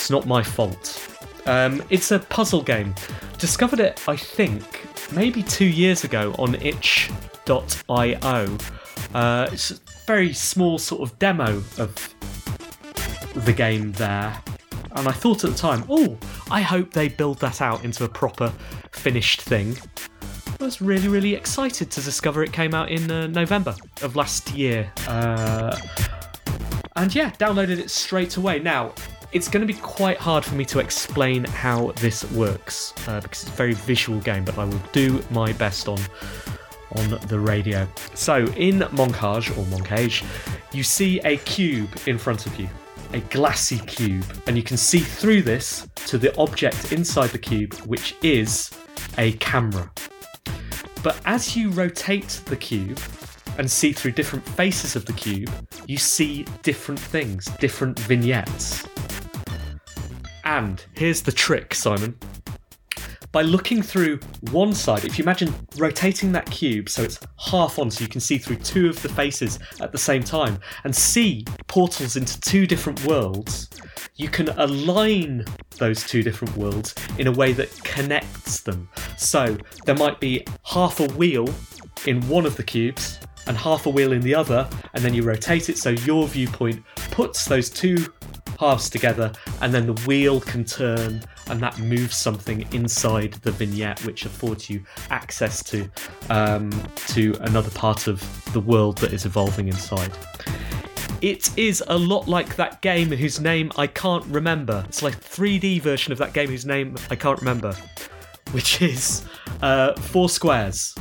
[0.00, 1.14] it's not my fault.
[1.44, 2.94] Um, it's a puzzle game.
[3.36, 4.62] Discovered it, I think,
[5.12, 7.08] maybe two years ago on itch.io.
[9.12, 9.74] Uh, it's a
[10.06, 12.14] very small sort of demo of
[13.34, 14.42] the game there.
[14.92, 16.16] And I thought at the time, oh,
[16.50, 18.50] I hope they build that out into a proper
[18.92, 19.76] finished thing.
[20.58, 24.50] I was really, really excited to discover it came out in uh, November of last
[24.52, 24.90] year.
[25.06, 25.78] Uh,
[26.96, 28.60] and yeah, downloaded it straight away.
[28.60, 28.94] Now,
[29.32, 33.42] it's going to be quite hard for me to explain how this works uh, because
[33.42, 35.98] it's a very visual game, but I will do my best on
[36.96, 37.86] on the radio.
[38.14, 40.24] So, in Moncage or Moncage,
[40.72, 42.68] you see a cube in front of you,
[43.12, 47.74] a glassy cube, and you can see through this to the object inside the cube,
[47.86, 48.70] which is
[49.18, 49.88] a camera.
[51.04, 52.98] But as you rotate the cube
[53.56, 55.50] and see through different faces of the cube,
[55.86, 58.84] you see different things, different vignettes.
[60.50, 62.18] And here's the trick, Simon.
[63.30, 64.18] By looking through
[64.50, 68.20] one side, if you imagine rotating that cube so it's half on so you can
[68.20, 72.66] see through two of the faces at the same time and see portals into two
[72.66, 73.70] different worlds,
[74.16, 75.44] you can align
[75.78, 78.88] those two different worlds in a way that connects them.
[79.16, 81.48] So there might be half a wheel
[82.06, 85.22] in one of the cubes and half a wheel in the other, and then you
[85.22, 86.82] rotate it so your viewpoint
[87.12, 88.12] puts those two
[88.60, 89.32] halves together,
[89.62, 94.68] and then the wheel can turn, and that moves something inside the vignette, which affords
[94.68, 95.90] you access to
[96.28, 96.70] um,
[97.08, 98.20] to another part of
[98.52, 100.12] the world that is evolving inside.
[101.22, 104.84] It is a lot like that game whose name I can't remember.
[104.88, 107.74] It's like a 3D version of that game whose name I can't remember,
[108.52, 109.24] which is
[109.62, 110.94] uh, Four Squares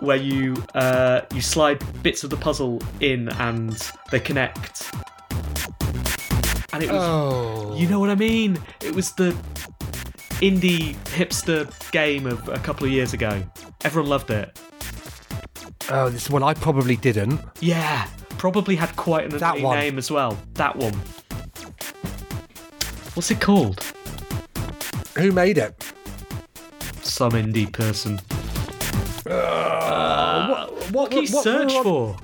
[0.00, 4.92] where you uh, you slide bits of the puzzle in and they connect.
[6.74, 7.74] And it was, Oh.
[7.76, 8.58] you know what I mean?
[8.82, 9.30] It was the
[10.40, 13.42] indie hipster game of a couple of years ago.
[13.84, 14.58] Everyone loved it.
[15.90, 17.40] Oh, this one I probably didn't.
[17.60, 18.08] Yeah,
[18.38, 19.78] probably had quite an That one.
[19.78, 20.36] name as well.
[20.54, 20.94] That one.
[23.14, 23.80] What's it called?
[25.16, 25.80] Who made it?
[27.02, 28.18] Some indie person.
[29.30, 32.16] Uh, what, What can you what- search what- for?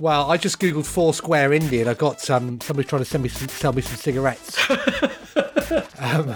[0.00, 3.28] Well, I just googled Foursquare Indie and I got um, somebody trying to send me
[3.28, 4.58] some, sell me some cigarettes.
[6.00, 6.34] um,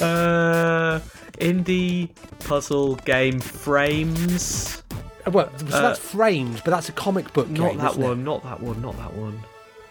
[0.00, 0.98] Uh,
[1.38, 2.08] indie
[2.40, 4.82] puzzle game frames.
[5.30, 8.06] well, so that's Frames, but that's a comic book Not game, that isn't it?
[8.08, 8.24] one.
[8.24, 8.82] Not that one.
[8.82, 9.40] Not that one.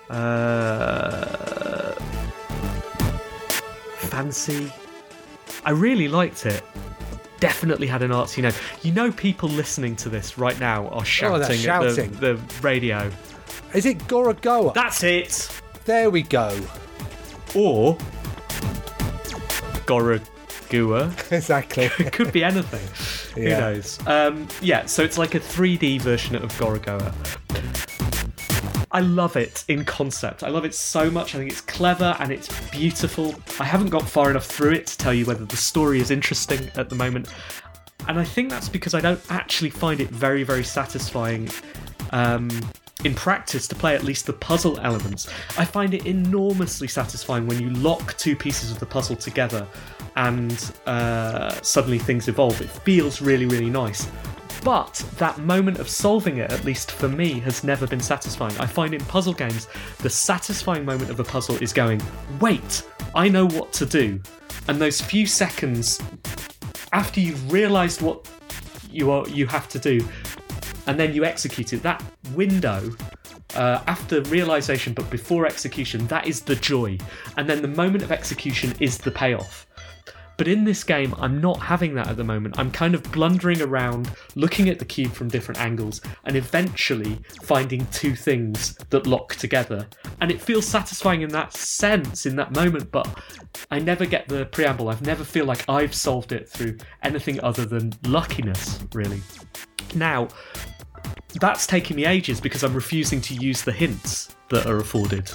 [0.10, 1.96] Uh,
[3.98, 4.72] fancy.
[5.66, 6.62] I really liked it.
[7.44, 8.54] Definitely had an artsy name.
[8.84, 12.12] You know, people listening to this right now are shouting, Oh, they're at shouting.
[12.14, 13.12] the, the radio.
[13.74, 14.74] Is it Gorogoa?
[14.74, 15.50] That's it.
[15.84, 16.58] there we go.
[17.54, 17.98] Or
[19.86, 21.12] Goragua.
[21.32, 21.90] Exactly.
[22.00, 23.44] It could be anything.
[23.44, 24.00] Who knows?
[24.08, 27.14] Um, yeah, so it's like a 3D version of Gorogoa.
[28.94, 30.44] I love it in concept.
[30.44, 31.34] I love it so much.
[31.34, 33.34] I think it's clever and it's beautiful.
[33.60, 36.70] I haven't got far enough through it to tell you whether the story is interesting
[36.76, 37.34] at the moment.
[38.08, 41.50] And I think that's because I don't actually find it very, very satisfying
[42.12, 42.50] um,
[43.04, 45.28] in practice to play at least the puzzle elements.
[45.58, 49.68] I find it enormously satisfying when you lock two pieces of the puzzle together
[50.16, 52.62] and uh, suddenly things evolve.
[52.62, 54.08] It feels really, really nice.
[54.64, 58.58] But that moment of solving it, at least for me, has never been satisfying.
[58.60, 59.68] I find in puzzle games,
[60.00, 62.02] the satisfying moment of a puzzle is going,
[62.40, 64.22] wait, I know what to do.
[64.68, 66.00] And those few seconds
[66.94, 68.30] after you've realised what
[68.90, 70.08] you are you have to do,
[70.88, 72.04] and then you execute it, that
[72.34, 72.92] window
[73.56, 76.98] uh, after realization but before execution, that is the joy.
[77.38, 79.68] And then the moment of execution is the payoff.
[80.38, 82.58] But in this game, I'm not having that at the moment.
[82.58, 87.86] I'm kind of blundering around, looking at the cube from different angles, and eventually finding
[87.88, 89.88] two things that lock together.
[90.22, 93.08] And it feels satisfying in that sense, in that moment, but
[93.70, 94.90] I never get the preamble.
[94.90, 99.22] I've never feel like I've solved it through anything other than luckiness, really.
[99.96, 100.28] Now,
[101.40, 105.30] that's taking me ages because I'm refusing to use the hints that are afforded.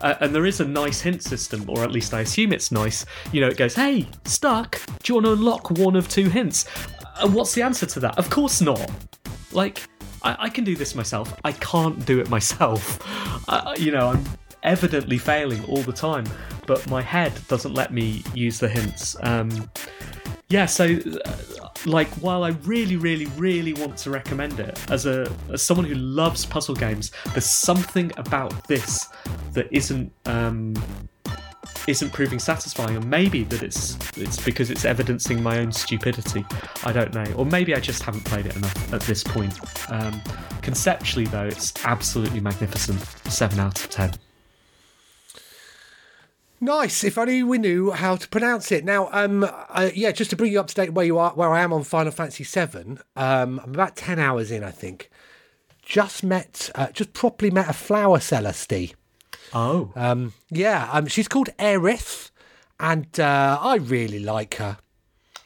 [0.00, 3.06] Uh, and there is a nice hint system, or at least I assume it's nice.
[3.32, 6.66] You know, it goes, hey, stuck, do you want to unlock one of two hints?
[7.20, 8.18] And what's the answer to that?
[8.18, 8.90] Of course not.
[9.52, 9.82] Like,
[10.22, 11.34] I, I can do this myself.
[11.44, 13.00] I can't do it myself.
[13.46, 14.24] Uh, you know, I'm
[14.62, 16.24] evidently failing all the time,
[16.66, 19.16] but my head doesn't let me use the hints.
[19.20, 19.70] Um,
[20.54, 25.28] yeah, so uh, like while I really, really, really want to recommend it as a
[25.52, 29.08] as someone who loves puzzle games, there's something about this
[29.54, 30.74] that isn't um,
[31.88, 36.46] isn't proving satisfying, and maybe that it's it's because it's evidencing my own stupidity.
[36.84, 39.58] I don't know, or maybe I just haven't played it enough at this point.
[39.90, 40.22] Um,
[40.62, 43.00] conceptually, though, it's absolutely magnificent.
[43.28, 44.12] Seven out of ten.
[46.64, 47.04] Nice.
[47.04, 48.84] If only we knew how to pronounce it.
[48.86, 51.50] Now, um, uh, yeah, just to bring you up to date where you are, where
[51.52, 52.96] I am on Final Fantasy VII.
[53.16, 55.10] Um, I'm about ten hours in, I think.
[55.82, 58.94] Just met, uh, just properly met a flower seller, Steve.
[59.52, 62.30] Oh, Um, yeah, um, she's called Aerith,
[62.80, 64.78] and uh, I really like her.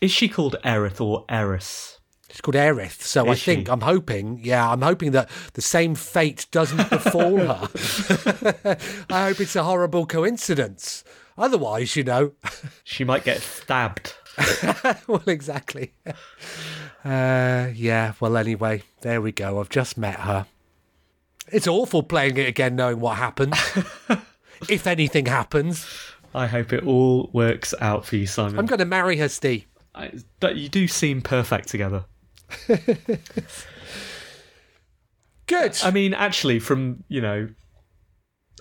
[0.01, 1.98] is she called Aerith or Aeris?
[2.31, 3.55] She's called Aerith, so I Is she?
[3.55, 7.69] think I'm hoping, yeah, I'm hoping that the same fate doesn't befall her.
[9.11, 11.05] I hope it's a horrible coincidence.
[11.39, 12.33] Otherwise, you know,
[12.85, 14.15] She might get stabbed.
[15.07, 15.95] well, exactly.
[17.05, 19.59] Uh, yeah, well, anyway, there we go.
[19.61, 20.47] I've just met her.
[21.51, 23.55] It's awful playing it again, knowing what happens.
[24.69, 25.87] if anything happens,
[26.35, 28.59] I hope it all works out for you, Simon.
[28.59, 29.65] I'm going to marry her, Steve.
[29.95, 32.05] I, but you do seem perfect together.
[35.47, 35.79] Good.
[35.83, 37.49] I mean, actually, from you know,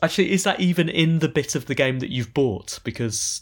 [0.01, 2.79] actually, is that even in the bit of the game that you've bought?
[2.83, 3.41] Because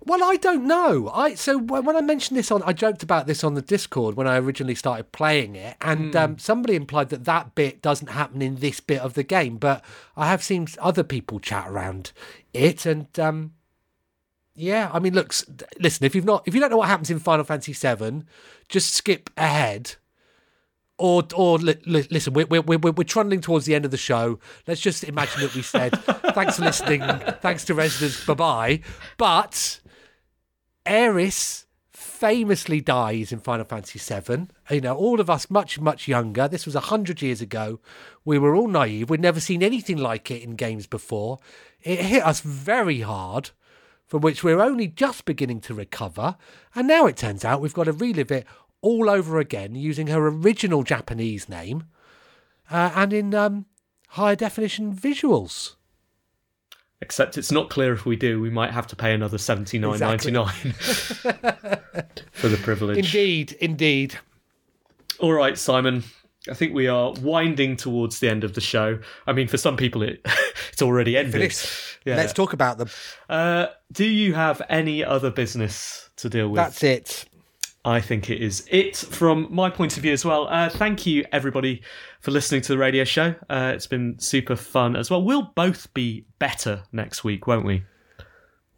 [0.00, 1.10] Well, I don't know.
[1.12, 4.26] I so when I mentioned this on, I joked about this on the Discord when
[4.26, 8.56] I originally started playing it, and um, somebody implied that that bit doesn't happen in
[8.56, 9.58] this bit of the game.
[9.58, 9.84] But
[10.16, 12.12] I have seen other people chat around
[12.54, 13.52] it, and um,
[14.58, 15.44] yeah, I mean, look, s-
[15.80, 18.22] listen, if you've not, if you don't know what happens in Final Fantasy VII,
[18.68, 19.94] just skip ahead.
[21.00, 23.96] Or, or li- li- listen, we're, we're, we're, we're trundling towards the end of the
[23.96, 24.40] show.
[24.66, 25.92] Let's just imagine that we said,
[26.34, 27.02] thanks for listening,
[27.40, 28.80] thanks to residents, bye bye.
[29.16, 29.78] But
[30.84, 34.48] Aeris famously dies in Final Fantasy VII.
[34.70, 36.48] You know, all of us much, much younger.
[36.48, 37.78] This was a hundred years ago.
[38.24, 39.08] We were all naive.
[39.08, 41.38] We'd never seen anything like it in games before.
[41.82, 43.50] It hit us very hard,
[44.08, 46.36] from which we're only just beginning to recover.
[46.74, 48.46] And now it turns out we've got to relive it
[48.80, 51.84] all over again using her original Japanese name
[52.70, 53.66] uh, and in um,
[54.08, 55.74] higher definition visuals.
[57.00, 59.98] except it's not clear if we do, we might have to pay another seventy nine
[59.98, 60.72] ninety nine
[62.32, 62.98] for the privilege.
[62.98, 64.16] Indeed, indeed.
[65.20, 66.04] All right, Simon.
[66.48, 69.00] I think we are winding towards the end of the show.
[69.26, 70.20] I mean, for some people, it
[70.72, 71.32] it's already ended.
[71.32, 71.97] Finished.
[72.08, 72.16] Yeah.
[72.16, 72.88] Let's talk about them.
[73.28, 76.56] Uh, do you have any other business to deal with?
[76.56, 77.26] That's it.
[77.84, 80.48] I think it is it from my point of view as well.
[80.48, 81.82] Uh, thank you, everybody,
[82.20, 83.34] for listening to the radio show.
[83.48, 85.22] Uh, it's been super fun as well.
[85.22, 87.84] We'll both be better next week, won't we?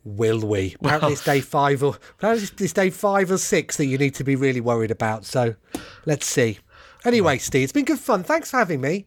[0.04, 0.76] Will we?
[0.80, 4.24] Apparently, it's day five or apparently it's day five or six that you need to
[4.24, 5.24] be really worried about.
[5.24, 5.54] So,
[6.04, 6.58] let's see.
[7.04, 8.22] Anyway, Steve, it's been good fun.
[8.22, 9.06] Thanks for having me.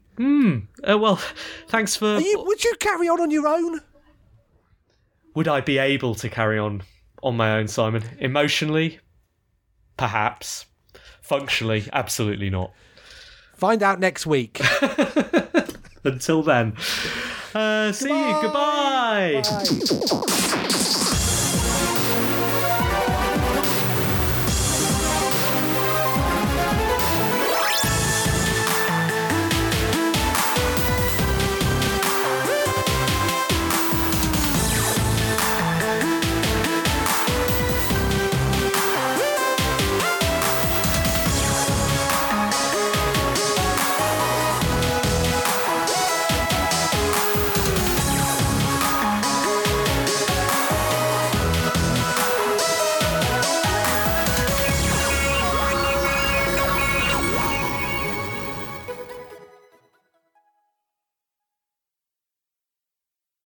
[0.88, 1.19] Uh, well,
[1.67, 2.19] thanks for.
[2.19, 3.82] You, would you carry on on your own?
[5.36, 6.84] Would I be able to carry on
[7.21, 8.03] on my own, Simon?
[8.19, 8.99] Emotionally,
[9.97, 10.65] perhaps.
[11.21, 12.71] Functionally, absolutely not.
[13.55, 14.59] Find out next week.
[16.03, 16.73] Until then,
[17.55, 18.41] uh, see you.
[18.41, 19.41] Goodbye.
[19.43, 20.57] Goodbye.
[20.57, 20.59] Bye.